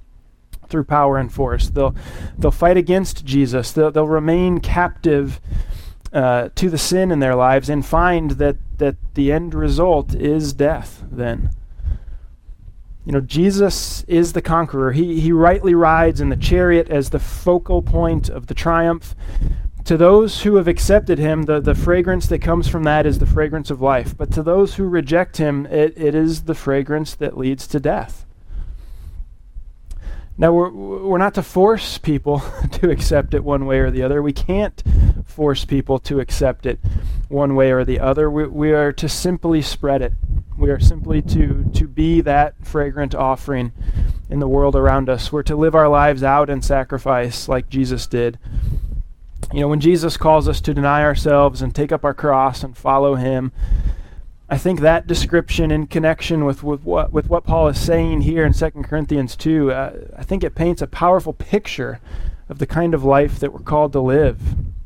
through 0.68 0.84
power 0.84 1.18
and 1.18 1.32
force. 1.32 1.68
They'll 1.68 1.94
they'll 2.38 2.50
fight 2.50 2.76
against 2.76 3.24
Jesus. 3.24 3.72
They'll, 3.72 3.90
they'll 3.90 4.06
remain 4.06 4.60
captive 4.60 5.40
uh, 6.12 6.48
to 6.54 6.70
the 6.70 6.78
sin 6.78 7.10
in 7.10 7.20
their 7.20 7.34
lives 7.34 7.68
and 7.68 7.84
find 7.84 8.32
that 8.32 8.56
that 8.78 8.96
the 9.14 9.32
end 9.32 9.54
result 9.54 10.14
is 10.14 10.52
death. 10.52 11.04
Then. 11.10 11.50
You 13.04 13.12
know, 13.12 13.20
Jesus 13.22 14.04
is 14.06 14.34
the 14.34 14.42
conqueror. 14.42 14.92
He, 14.92 15.18
he 15.18 15.32
rightly 15.32 15.74
rides 15.74 16.20
in 16.20 16.28
the 16.28 16.36
chariot 16.36 16.90
as 16.90 17.08
the 17.08 17.18
focal 17.18 17.80
point 17.80 18.28
of 18.28 18.48
the 18.48 18.54
triumph. 18.54 19.14
To 19.88 19.96
those 19.96 20.42
who 20.42 20.56
have 20.56 20.68
accepted 20.68 21.18
him, 21.18 21.44
the, 21.44 21.60
the 21.60 21.74
fragrance 21.74 22.26
that 22.26 22.40
comes 22.40 22.68
from 22.68 22.82
that 22.82 23.06
is 23.06 23.20
the 23.20 23.26
fragrance 23.26 23.70
of 23.70 23.80
life. 23.80 24.14
But 24.14 24.30
to 24.32 24.42
those 24.42 24.74
who 24.74 24.84
reject 24.84 25.38
him, 25.38 25.64
it, 25.64 25.94
it 25.96 26.14
is 26.14 26.42
the 26.42 26.54
fragrance 26.54 27.14
that 27.14 27.38
leads 27.38 27.66
to 27.68 27.80
death. 27.80 28.26
Now, 30.36 30.52
we're, 30.52 30.68
we're 30.68 31.16
not 31.16 31.32
to 31.36 31.42
force 31.42 31.96
people 31.96 32.42
to 32.72 32.90
accept 32.90 33.32
it 33.32 33.42
one 33.42 33.64
way 33.64 33.78
or 33.78 33.90
the 33.90 34.02
other. 34.02 34.20
We 34.20 34.34
can't 34.34 34.82
force 35.24 35.64
people 35.64 35.98
to 36.00 36.20
accept 36.20 36.66
it 36.66 36.78
one 37.28 37.54
way 37.54 37.72
or 37.72 37.82
the 37.82 37.98
other. 37.98 38.30
We, 38.30 38.46
we 38.46 38.72
are 38.72 38.92
to 38.92 39.08
simply 39.08 39.62
spread 39.62 40.02
it. 40.02 40.12
We 40.58 40.68
are 40.68 40.80
simply 40.80 41.22
to, 41.22 41.64
to 41.76 41.88
be 41.88 42.20
that 42.20 42.56
fragrant 42.62 43.14
offering 43.14 43.72
in 44.28 44.38
the 44.38 44.48
world 44.48 44.76
around 44.76 45.08
us. 45.08 45.32
We're 45.32 45.44
to 45.44 45.56
live 45.56 45.74
our 45.74 45.88
lives 45.88 46.22
out 46.22 46.50
in 46.50 46.60
sacrifice 46.60 47.48
like 47.48 47.70
Jesus 47.70 48.06
did. 48.06 48.38
You 49.52 49.60
know, 49.60 49.68
when 49.68 49.80
Jesus 49.80 50.18
calls 50.18 50.46
us 50.46 50.60
to 50.62 50.74
deny 50.74 51.02
ourselves 51.02 51.62
and 51.62 51.74
take 51.74 51.90
up 51.90 52.04
our 52.04 52.12
cross 52.12 52.62
and 52.62 52.76
follow 52.76 53.14
him, 53.14 53.50
I 54.50 54.58
think 54.58 54.80
that 54.80 55.06
description 55.06 55.70
in 55.70 55.86
connection 55.86 56.44
with, 56.44 56.62
with, 56.62 56.84
what, 56.84 57.12
with 57.12 57.30
what 57.30 57.44
Paul 57.44 57.68
is 57.68 57.80
saying 57.80 58.22
here 58.22 58.44
in 58.44 58.52
2 58.52 58.70
Corinthians 58.82 59.36
2, 59.36 59.72
uh, 59.72 59.92
I 60.16 60.22
think 60.22 60.44
it 60.44 60.54
paints 60.54 60.82
a 60.82 60.86
powerful 60.86 61.32
picture 61.32 62.00
of 62.50 62.58
the 62.58 62.66
kind 62.66 62.92
of 62.92 63.04
life 63.04 63.40
that 63.40 63.52
we're 63.52 63.60
called 63.60 63.92
to 63.92 64.00
live 64.00 64.40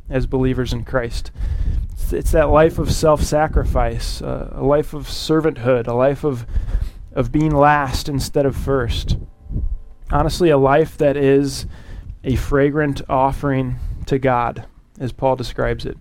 as 0.09 0.27
believers 0.27 0.72
in 0.72 0.85
Christ. 0.85 1.33
It's, 1.92 2.12
it's 2.12 2.33
that 2.33 2.48
life 2.51 2.79
of 2.79 2.92
self 2.92 3.22
sacrifice, 3.22 4.22
uh, 4.22 4.51
a 4.53 4.64
life 4.64 4.94
of 4.94 5.07
servanthood, 5.09 5.88
a 5.88 5.94
life 5.94 6.22
of, 6.22 6.46
of 7.12 7.33
being 7.33 7.55
last 7.55 8.09
instead 8.09 8.46
of 8.46 8.55
first. 8.55 9.16
Honestly, 10.11 10.51
a 10.51 10.59
life 10.59 10.96
that 10.98 11.16
is 11.16 11.66
a 12.22 12.37
fragrant 12.37 13.03
offering 13.09 13.79
to 14.07 14.19
God, 14.19 14.67
as 14.99 15.12
Paul 15.12 15.37
describes 15.37 15.85
it. 15.87 15.97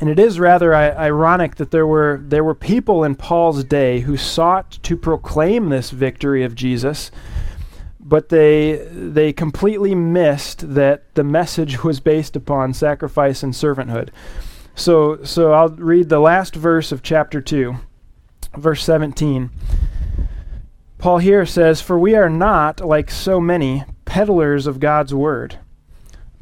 And 0.00 0.08
it 0.08 0.18
is 0.18 0.40
rather 0.40 0.74
ironic 0.74 1.56
that 1.56 1.72
there 1.72 1.86
were, 1.86 2.20
there 2.22 2.42
were 2.42 2.54
people 2.54 3.04
in 3.04 3.14
Paul's 3.16 3.64
day 3.64 4.00
who 4.00 4.16
sought 4.16 4.70
to 4.82 4.96
proclaim 4.96 5.68
this 5.68 5.90
victory 5.90 6.42
of 6.42 6.54
Jesus, 6.54 7.10
but 8.00 8.30
they, 8.30 8.88
they 8.90 9.34
completely 9.34 9.94
missed 9.94 10.74
that 10.74 11.14
the 11.16 11.24
message 11.24 11.84
was 11.84 12.00
based 12.00 12.34
upon 12.34 12.72
sacrifice 12.72 13.42
and 13.42 13.52
servanthood. 13.52 14.08
So, 14.74 15.22
so 15.22 15.52
I'll 15.52 15.68
read 15.68 16.08
the 16.08 16.18
last 16.18 16.54
verse 16.54 16.92
of 16.92 17.02
chapter 17.02 17.42
2, 17.42 17.76
verse 18.56 18.82
17. 18.82 19.50
Paul 20.96 21.18
here 21.18 21.44
says, 21.44 21.82
For 21.82 21.98
we 21.98 22.14
are 22.14 22.30
not, 22.30 22.80
like 22.80 23.10
so 23.10 23.38
many, 23.38 23.84
peddlers 24.10 24.66
of 24.66 24.80
God's 24.80 25.14
word. 25.14 25.60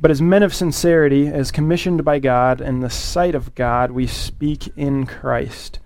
But 0.01 0.11
as 0.11 0.23
men 0.23 0.43
of 0.43 0.55
sincerity, 0.55 1.27
as 1.27 1.51
commissioned 1.51 2.03
by 2.03 2.19
God 2.19 2.63
in 2.63 2.81
the 2.81 2.89
sight 2.89 3.35
of 3.35 3.55
God, 3.55 3.91
we 3.91 4.07
speak 4.07 4.73
in 4.75 5.05
Christ. 5.05 5.79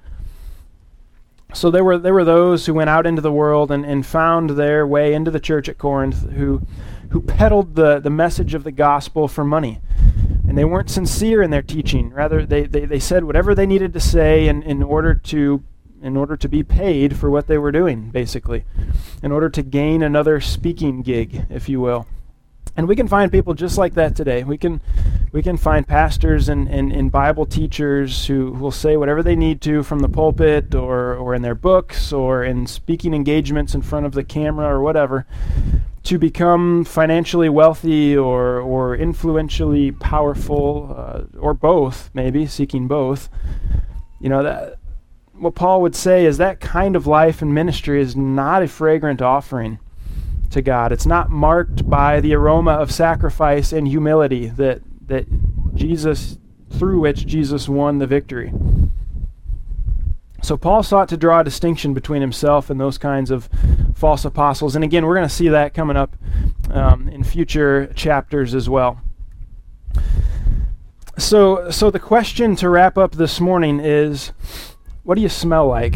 So 1.52 1.72
there 1.72 1.82
were 1.82 1.98
there 1.98 2.14
were 2.14 2.24
those 2.24 2.66
who 2.66 2.74
went 2.74 2.88
out 2.88 3.04
into 3.04 3.20
the 3.20 3.32
world 3.32 3.72
and, 3.72 3.84
and 3.84 4.06
found 4.06 4.50
their 4.50 4.86
way 4.86 5.12
into 5.12 5.32
the 5.32 5.40
church 5.40 5.68
at 5.68 5.76
Corinth 5.76 6.30
who 6.30 6.62
who 7.10 7.20
peddled 7.20 7.74
the, 7.74 7.98
the 7.98 8.10
message 8.10 8.54
of 8.54 8.62
the 8.62 8.70
gospel 8.70 9.26
for 9.26 9.42
money. 9.42 9.80
And 10.46 10.56
they 10.56 10.64
weren't 10.64 10.88
sincere 10.88 11.42
in 11.42 11.50
their 11.50 11.62
teaching. 11.62 12.10
Rather 12.10 12.46
they, 12.46 12.62
they, 12.62 12.84
they 12.84 13.00
said 13.00 13.24
whatever 13.24 13.56
they 13.56 13.66
needed 13.66 13.92
to 13.94 14.00
say 14.00 14.46
in, 14.46 14.62
in 14.62 14.84
order 14.84 15.14
to 15.14 15.64
in 16.02 16.16
order 16.16 16.36
to 16.36 16.48
be 16.48 16.62
paid 16.62 17.16
for 17.16 17.30
what 17.30 17.46
they 17.46 17.58
were 17.58 17.72
doing, 17.72 18.10
basically, 18.10 18.64
in 19.22 19.32
order 19.32 19.48
to 19.48 19.62
gain 19.62 20.02
another 20.02 20.40
speaking 20.40 21.02
gig, 21.02 21.46
if 21.48 21.68
you 21.68 21.80
will. 21.80 22.06
And 22.74 22.88
we 22.88 22.96
can 22.96 23.06
find 23.06 23.30
people 23.30 23.52
just 23.52 23.76
like 23.76 23.94
that 23.94 24.16
today. 24.16 24.44
We 24.44 24.56
can, 24.56 24.80
we 25.30 25.42
can 25.42 25.58
find 25.58 25.86
pastors 25.86 26.48
and, 26.48 26.68
and, 26.68 26.90
and 26.90 27.12
Bible 27.12 27.44
teachers 27.44 28.26
who 28.26 28.50
will 28.52 28.70
say 28.70 28.96
whatever 28.96 29.22
they 29.22 29.36
need 29.36 29.60
to 29.62 29.82
from 29.82 29.98
the 29.98 30.08
pulpit 30.08 30.74
or, 30.74 31.14
or 31.14 31.34
in 31.34 31.42
their 31.42 31.54
books 31.54 32.12
or 32.12 32.42
in 32.42 32.66
speaking 32.66 33.12
engagements 33.12 33.74
in 33.74 33.82
front 33.82 34.06
of 34.06 34.12
the 34.12 34.24
camera 34.24 34.66
or 34.66 34.80
whatever 34.80 35.26
to 36.04 36.18
become 36.18 36.84
financially 36.84 37.48
wealthy 37.48 38.16
or, 38.16 38.58
or 38.58 38.96
influentially 38.96 39.92
powerful 39.92 40.94
uh, 40.96 41.38
or 41.38 41.52
both, 41.52 42.10
maybe, 42.14 42.46
seeking 42.46 42.88
both. 42.88 43.28
You 44.18 44.30
know, 44.30 44.42
that 44.42 44.78
what 45.42 45.56
Paul 45.56 45.82
would 45.82 45.96
say 45.96 46.24
is 46.24 46.38
that 46.38 46.60
kind 46.60 46.94
of 46.94 47.08
life 47.08 47.42
and 47.42 47.52
ministry 47.52 48.00
is 48.00 48.14
not 48.14 48.62
a 48.62 48.68
fragrant 48.68 49.20
offering 49.20 49.80
to 50.50 50.62
God. 50.62 50.92
It's 50.92 51.04
not 51.04 51.30
marked 51.30 51.90
by 51.90 52.20
the 52.20 52.32
aroma 52.34 52.72
of 52.72 52.92
sacrifice 52.92 53.72
and 53.72 53.88
humility 53.88 54.46
that 54.48 54.82
that 55.08 55.26
Jesus 55.74 56.38
through 56.70 57.00
which 57.00 57.26
Jesus 57.26 57.68
won 57.68 57.98
the 57.98 58.06
victory. 58.06 58.52
So 60.42 60.56
Paul 60.56 60.84
sought 60.84 61.08
to 61.08 61.16
draw 61.16 61.40
a 61.40 61.44
distinction 61.44 61.92
between 61.92 62.20
himself 62.20 62.70
and 62.70 62.80
those 62.80 62.96
kinds 62.96 63.30
of 63.30 63.48
false 63.94 64.24
apostles. 64.24 64.74
And 64.76 64.84
again, 64.84 65.06
we're 65.06 65.14
going 65.14 65.28
to 65.28 65.34
see 65.34 65.48
that 65.48 65.74
coming 65.74 65.96
up 65.96 66.16
um, 66.70 67.08
in 67.08 67.24
future 67.24 67.92
chapters 67.94 68.54
as 68.54 68.68
well. 68.68 69.00
So, 71.18 71.70
so 71.70 71.90
the 71.90 72.00
question 72.00 72.56
to 72.56 72.68
wrap 72.68 72.96
up 72.96 73.12
this 73.12 73.38
morning 73.38 73.80
is 73.80 74.32
what 75.02 75.16
do 75.16 75.20
you 75.20 75.28
smell 75.28 75.66
like? 75.66 75.94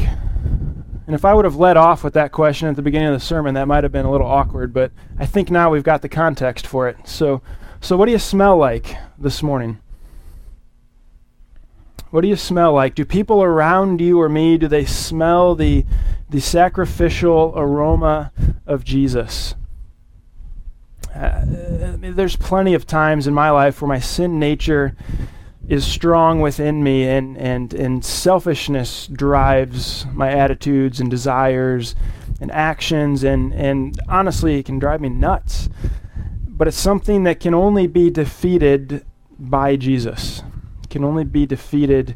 And 1.07 1.15
if 1.15 1.25
I 1.25 1.35
would 1.35 1.45
have 1.45 1.57
led 1.57 1.77
off 1.77 2.03
with 2.03 2.15
that 2.15 2.33
question 2.33 2.69
at 2.69 2.75
the 2.75 2.83
beginning 2.83 3.09
of 3.09 3.15
the 3.15 3.25
sermon, 3.25 3.55
that 3.55 3.69
might 3.69 3.85
have 3.85 3.93
been 3.93 4.07
a 4.07 4.11
little 4.11 4.27
awkward, 4.27 4.73
but 4.73 4.91
I 5.19 5.27
think 5.27 5.51
now 5.51 5.71
we've 5.71 5.85
got 5.85 6.03
the 6.03 6.09
context 6.09 6.67
for 6.67 6.89
it. 6.89 6.97
So, 7.05 7.43
so 7.81 7.97
what 7.97 8.07
do 8.07 8.13
you 8.13 8.19
smell 8.19 8.57
like 8.57 8.97
this 9.17 9.43
morning? 9.43 9.79
What 12.11 12.23
do 12.23 12.29
you 12.29 12.37
smell 12.37 12.73
like? 12.73 12.95
Do 12.95 13.05
people 13.05 13.43
around 13.43 14.01
you 14.01 14.21
or 14.21 14.29
me 14.29 14.59
do 14.59 14.69
they 14.69 14.85
smell 14.85 15.55
the 15.55 15.85
the 16.29 16.41
sacrificial 16.41 17.53
aroma 17.57 18.33
of 18.67 18.85
Jesus? 18.85 19.55
Uh, 21.15 21.43
there's 21.47 22.37
plenty 22.37 22.75
of 22.75 22.87
times 22.87 23.27
in 23.27 23.35
my 23.35 23.51
life 23.51 23.81
where 23.81 23.89
my 23.89 24.01
sin 24.01 24.39
nature 24.39 24.97
is 25.69 25.85
strong 25.85 26.41
within 26.41 26.83
me 26.83 27.09
and, 27.09 27.37
and, 27.37 27.75
and 27.75 28.05
selfishness 28.05 29.09
drives 29.09 30.07
my 30.13 30.31
attitudes 30.31 31.01
and 31.01 31.11
desires 31.11 31.97
and 32.41 32.53
actions 32.53 33.25
and, 33.25 33.53
and 33.53 33.99
honestly 34.09 34.59
it 34.59 34.67
can 34.67 34.79
drive 34.79 35.01
me 35.01 35.09
nuts. 35.09 35.69
But 36.47 36.69
it's 36.69 36.77
something 36.77 37.25
that 37.25 37.41
can 37.41 37.53
only 37.53 37.87
be 37.87 38.11
defeated 38.11 39.05
by 39.39 39.77
jesus. 39.77 40.43
It 40.85 40.91
can 40.91 41.05
only 41.05 41.25
be 41.25 41.47
defeated 41.47 42.15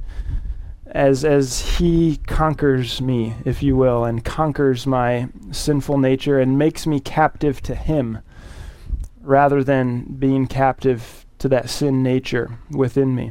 as 0.87 1.25
as 1.25 1.77
he 1.77 2.17
conquers 2.27 3.01
me 3.01 3.35
if 3.45 3.63
you 3.63 3.77
will 3.77 4.05
and 4.05 4.25
conquers 4.25 4.87
my 4.87 5.29
sinful 5.53 5.99
nature 5.99 6.41
and 6.41 6.59
makes 6.59 6.87
me 6.87 6.99
captive 6.99 7.63
to 7.63 7.75
him 7.75 8.19
rather 9.21 9.63
than 9.63 10.03
being 10.19 10.47
captive 10.47 11.27
to 11.39 11.49
that 11.49 11.71
sin 11.71 12.03
nature 12.03 12.59
within 12.71 13.15
me 13.15 13.31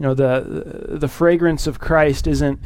you 0.00 0.06
know 0.06 0.14
the 0.14 0.96
the 0.98 1.08
fragrance 1.08 1.66
of 1.66 1.78
Christ 1.78 2.26
isn't 2.26 2.58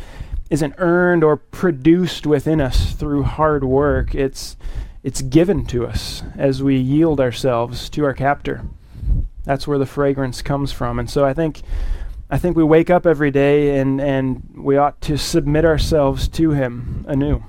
isn't 0.51 0.75
earned 0.79 1.25
or 1.25 1.37
produced 1.37 2.29
within 2.29 2.61
us 2.61 2.93
through 2.93 3.25
hard 3.25 3.65
work. 3.65 4.15
It's 4.15 4.57
it's 5.03 5.21
given 5.21 5.67
to 5.67 5.85
us 5.85 6.23
as 6.39 6.63
we 6.63 6.77
yield 6.77 7.21
ourselves 7.21 7.91
to 7.91 8.05
our 8.05 8.15
captor. 8.15 8.63
That's 9.43 9.67
where 9.67 9.79
the 9.79 9.85
fragrance 9.85 10.43
comes 10.43 10.71
from. 10.71 11.01
And 11.01 11.11
so 11.11 11.25
i 11.25 11.35
think 11.35 11.63
i 12.31 12.39
think 12.39 12.57
we 12.57 12.63
wake 12.63 12.89
up 12.89 13.05
every 13.05 13.33
day 13.33 13.81
and 13.81 14.01
and 14.01 14.55
we 14.57 14.77
ought 14.77 15.01
to 15.03 15.19
submit 15.19 15.65
ourselves 15.65 16.29
to 16.29 16.53
him 16.53 17.05
anew. 17.09 17.43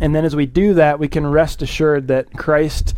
And 0.00 0.12
then 0.12 0.24
as 0.24 0.34
we 0.34 0.46
do 0.46 0.74
that 0.74 0.98
we 0.98 1.06
can 1.06 1.24
rest 1.24 1.62
assured 1.62 2.08
that 2.08 2.32
christ 2.32 2.96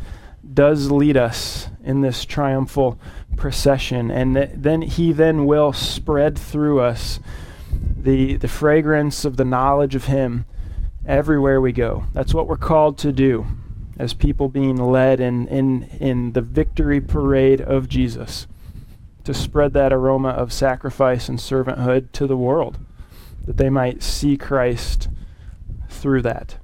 does 0.55 0.91
lead 0.91 1.19
us 1.19 1.69
in 1.85 2.01
this 2.01 2.25
triumphal 2.25 2.99
procession. 3.37 4.11
And 4.11 4.35
th- 4.35 4.51
then 4.55 4.83
he 4.83 5.13
then 5.13 5.47
will 5.47 5.73
spread 5.73 6.39
through 6.39 6.81
us 6.81 7.21
the 7.97 8.37
the 8.37 8.49
fragrance 8.49 9.25
of 9.25 9.37
the 9.37 9.45
knowledge 9.45 9.95
of 9.95 10.05
him 10.07 10.45
everywhere 11.07 11.61
we 11.61 11.73
go. 11.73 12.05
That's 12.13 12.35
what 12.35 12.47
we're 12.47 12.57
called 12.57 12.99
to 12.99 13.13
do 13.13 13.47
as 13.99 14.15
people 14.15 14.49
being 14.49 14.77
led 14.77 15.21
in 15.21 15.49
in 15.49 15.85
in 16.01 16.33
the 16.33 16.41
victory 16.41 17.01
parade 17.01 17.61
of 17.61 17.89
Jesus 17.89 18.47
to 19.25 19.35
spread 19.35 19.73
that 19.73 19.93
aroma 19.93 20.29
of 20.29 20.53
sacrifice 20.53 21.29
and 21.29 21.39
servanthood 21.39 22.13
to 22.13 22.27
the 22.27 22.37
world 22.37 22.79
that 23.45 23.57
they 23.57 23.71
might 23.71 24.03
see 24.03 24.37
Christ 24.37 25.09
through 25.89 26.23
that. 26.23 26.57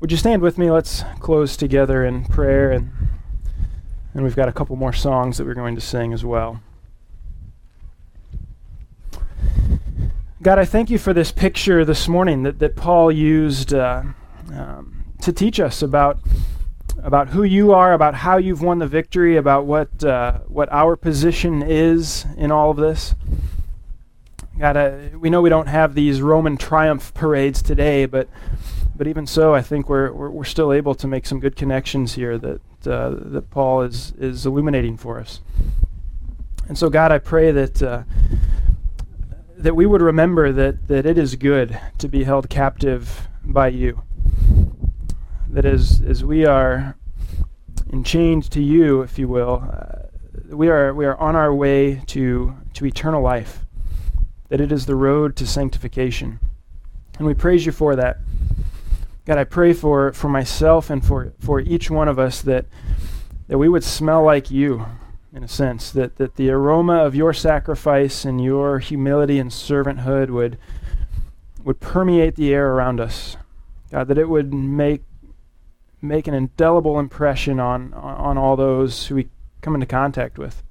Would 0.00 0.10
you 0.10 0.18
stand 0.18 0.42
with 0.42 0.58
me? 0.58 0.70
Let's 0.70 1.02
close 1.20 1.56
together 1.56 2.04
in 2.04 2.24
prayer 2.24 2.70
and 2.70 2.90
and 4.14 4.22
we've 4.22 4.36
got 4.36 4.48
a 4.48 4.52
couple 4.52 4.76
more 4.76 4.92
songs 4.92 5.38
that 5.38 5.46
we're 5.46 5.54
going 5.54 5.74
to 5.74 5.80
sing 5.80 6.12
as 6.12 6.24
well. 6.24 6.60
God, 10.40 10.58
I 10.58 10.64
thank 10.64 10.90
you 10.90 10.98
for 10.98 11.12
this 11.12 11.32
picture 11.32 11.84
this 11.84 12.06
morning 12.06 12.42
that, 12.44 12.58
that 12.60 12.76
Paul 12.76 13.10
used 13.10 13.72
uh, 13.72 14.02
um, 14.52 15.04
to 15.22 15.32
teach 15.32 15.58
us 15.58 15.82
about, 15.82 16.18
about 17.02 17.28
who 17.28 17.42
you 17.42 17.72
are, 17.72 17.94
about 17.94 18.14
how 18.14 18.36
you've 18.36 18.60
won 18.62 18.78
the 18.78 18.86
victory, 18.86 19.36
about 19.36 19.64
what, 19.64 20.04
uh, 20.04 20.40
what 20.46 20.70
our 20.70 20.96
position 20.96 21.62
is 21.62 22.26
in 22.36 22.52
all 22.52 22.70
of 22.70 22.76
this. 22.76 23.14
God, 24.58 24.76
uh, 24.76 24.98
we 25.18 25.30
know 25.30 25.40
we 25.40 25.50
don't 25.50 25.66
have 25.66 25.94
these 25.94 26.20
Roman 26.20 26.56
triumph 26.56 27.12
parades 27.14 27.62
today, 27.62 28.06
but, 28.06 28.28
but 28.94 29.08
even 29.08 29.26
so, 29.26 29.54
I 29.54 29.62
think 29.62 29.88
we're, 29.88 30.12
we're, 30.12 30.30
we're 30.30 30.44
still 30.44 30.72
able 30.72 30.94
to 30.96 31.08
make 31.08 31.26
some 31.26 31.40
good 31.40 31.56
connections 31.56 32.14
here 32.14 32.38
that, 32.84 32.92
uh, 32.92 33.10
that 33.10 33.50
Paul 33.50 33.82
is, 33.82 34.12
is 34.18 34.46
illuminating 34.46 34.96
for 34.96 35.18
us. 35.18 35.40
And 36.68 36.78
so, 36.78 36.88
God, 36.88 37.12
I 37.12 37.18
pray 37.18 37.50
that, 37.50 37.82
uh, 37.82 38.04
that 39.56 39.76
we 39.76 39.84
would 39.84 40.00
remember 40.00 40.52
that, 40.52 40.88
that 40.88 41.04
it 41.04 41.18
is 41.18 41.36
good 41.36 41.78
to 41.98 42.08
be 42.08 42.24
held 42.24 42.48
captive 42.48 43.28
by 43.44 43.68
you. 43.68 44.02
That 45.48 45.66
as, 45.66 46.00
as 46.00 46.24
we 46.24 46.46
are 46.46 46.96
enchained 47.92 48.50
to 48.50 48.62
you, 48.62 49.02
if 49.02 49.18
you 49.18 49.28
will, 49.28 49.62
uh, 49.70 50.08
we, 50.54 50.68
are, 50.68 50.94
we 50.94 51.04
are 51.04 51.16
on 51.18 51.36
our 51.36 51.54
way 51.54 52.02
to, 52.06 52.56
to 52.74 52.86
eternal 52.86 53.22
life. 53.22 53.60
That 54.48 54.60
it 54.60 54.72
is 54.72 54.86
the 54.86 54.96
road 54.96 55.36
to 55.36 55.46
sanctification. 55.46 56.40
And 57.18 57.26
we 57.26 57.34
praise 57.34 57.66
you 57.66 57.72
for 57.72 57.94
that. 57.96 58.18
God, 59.26 59.38
I 59.38 59.44
pray 59.44 59.72
for, 59.72 60.12
for 60.12 60.28
myself 60.28 60.90
and 60.90 61.02
for, 61.02 61.32
for 61.38 61.58
each 61.58 61.90
one 61.90 62.08
of 62.08 62.18
us 62.18 62.42
that, 62.42 62.66
that 63.48 63.56
we 63.56 63.70
would 63.70 63.82
smell 63.82 64.22
like 64.22 64.50
you, 64.50 64.84
in 65.32 65.42
a 65.42 65.48
sense, 65.48 65.90
that, 65.92 66.16
that 66.16 66.36
the 66.36 66.50
aroma 66.50 66.96
of 66.96 67.14
your 67.14 67.32
sacrifice 67.32 68.26
and 68.26 68.44
your 68.44 68.80
humility 68.80 69.38
and 69.38 69.50
servanthood 69.50 70.28
would, 70.28 70.58
would 71.62 71.80
permeate 71.80 72.36
the 72.36 72.52
air 72.52 72.72
around 72.72 73.00
us. 73.00 73.38
God, 73.90 74.08
that 74.08 74.18
it 74.18 74.28
would 74.28 74.52
make, 74.52 75.02
make 76.02 76.26
an 76.26 76.34
indelible 76.34 76.98
impression 76.98 77.58
on, 77.58 77.94
on 77.94 78.36
all 78.36 78.56
those 78.56 79.06
who 79.06 79.14
we 79.14 79.28
come 79.62 79.72
into 79.72 79.86
contact 79.86 80.36
with. 80.36 80.62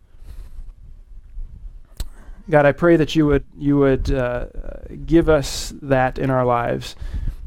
God, 2.48 2.68
I 2.68 2.72
pray 2.72 2.98
that 2.98 3.16
you 3.16 3.26
would, 3.26 3.46
you 3.58 3.78
would 3.78 4.12
uh, 4.12 4.46
give 5.08 5.28
us 5.28 5.74
that 5.82 6.20
in 6.20 6.30
our 6.30 6.46
lives 6.46 6.96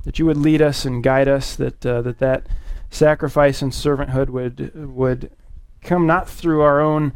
that 0.06 0.18
you 0.18 0.24
would 0.24 0.36
lead 0.38 0.62
us 0.62 0.84
and 0.86 1.02
guide 1.02 1.28
us, 1.28 1.56
that 1.56 1.84
uh, 1.84 2.00
that, 2.00 2.18
that 2.20 2.46
sacrifice 2.88 3.60
and 3.60 3.72
servanthood 3.72 4.30
would 4.30 4.94
would 4.94 5.30
come 5.82 6.06
not 6.06 6.28
through 6.28 6.62
our 6.62 6.80
own 6.80 7.12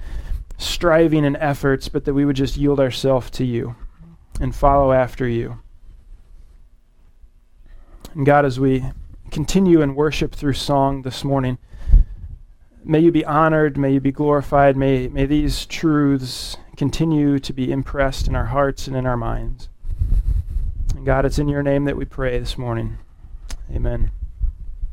striving 0.59 1.25
and 1.25 1.37
efforts, 1.39 1.89
but 1.89 2.05
that 2.05 2.13
we 2.13 2.25
would 2.25 2.37
just 2.37 2.57
yield 2.57 2.79
ourselves 2.79 3.31
to 3.31 3.45
you 3.45 3.77
and 4.41 4.55
follow 4.55 4.93
after 4.93 5.27
you. 5.27 5.61
And 8.15 8.27
God, 8.27 8.45
as 8.45 8.59
we 8.59 8.85
continue 9.31 9.81
in 9.81 9.95
worship 9.95 10.35
through 10.35 10.55
song 10.55 11.03
this 11.03 11.23
morning, 11.23 11.59
may 12.85 12.99
you 12.99 13.13
be 13.13 13.25
honored, 13.25 13.79
may 13.79 13.93
you 13.93 14.01
be 14.01 14.11
glorified, 14.11 14.77
may, 14.77 15.07
may 15.07 15.27
these 15.27 15.65
truths 15.65 16.57
continue 16.77 17.39
to 17.39 17.53
be 17.53 17.71
impressed 17.71 18.27
in 18.27 18.35
our 18.35 18.47
hearts 18.47 18.89
and 18.89 18.97
in 18.97 19.07
our 19.07 19.17
minds. 19.17 19.69
And 20.95 21.07
God, 21.07 21.25
it's 21.25 21.39
in 21.39 21.49
your 21.49 21.63
name 21.63 21.85
that 21.85 21.97
we 21.97 22.05
pray 22.05 22.39
this 22.39 22.59
morning. 22.59 22.99
Amen. 23.73 24.11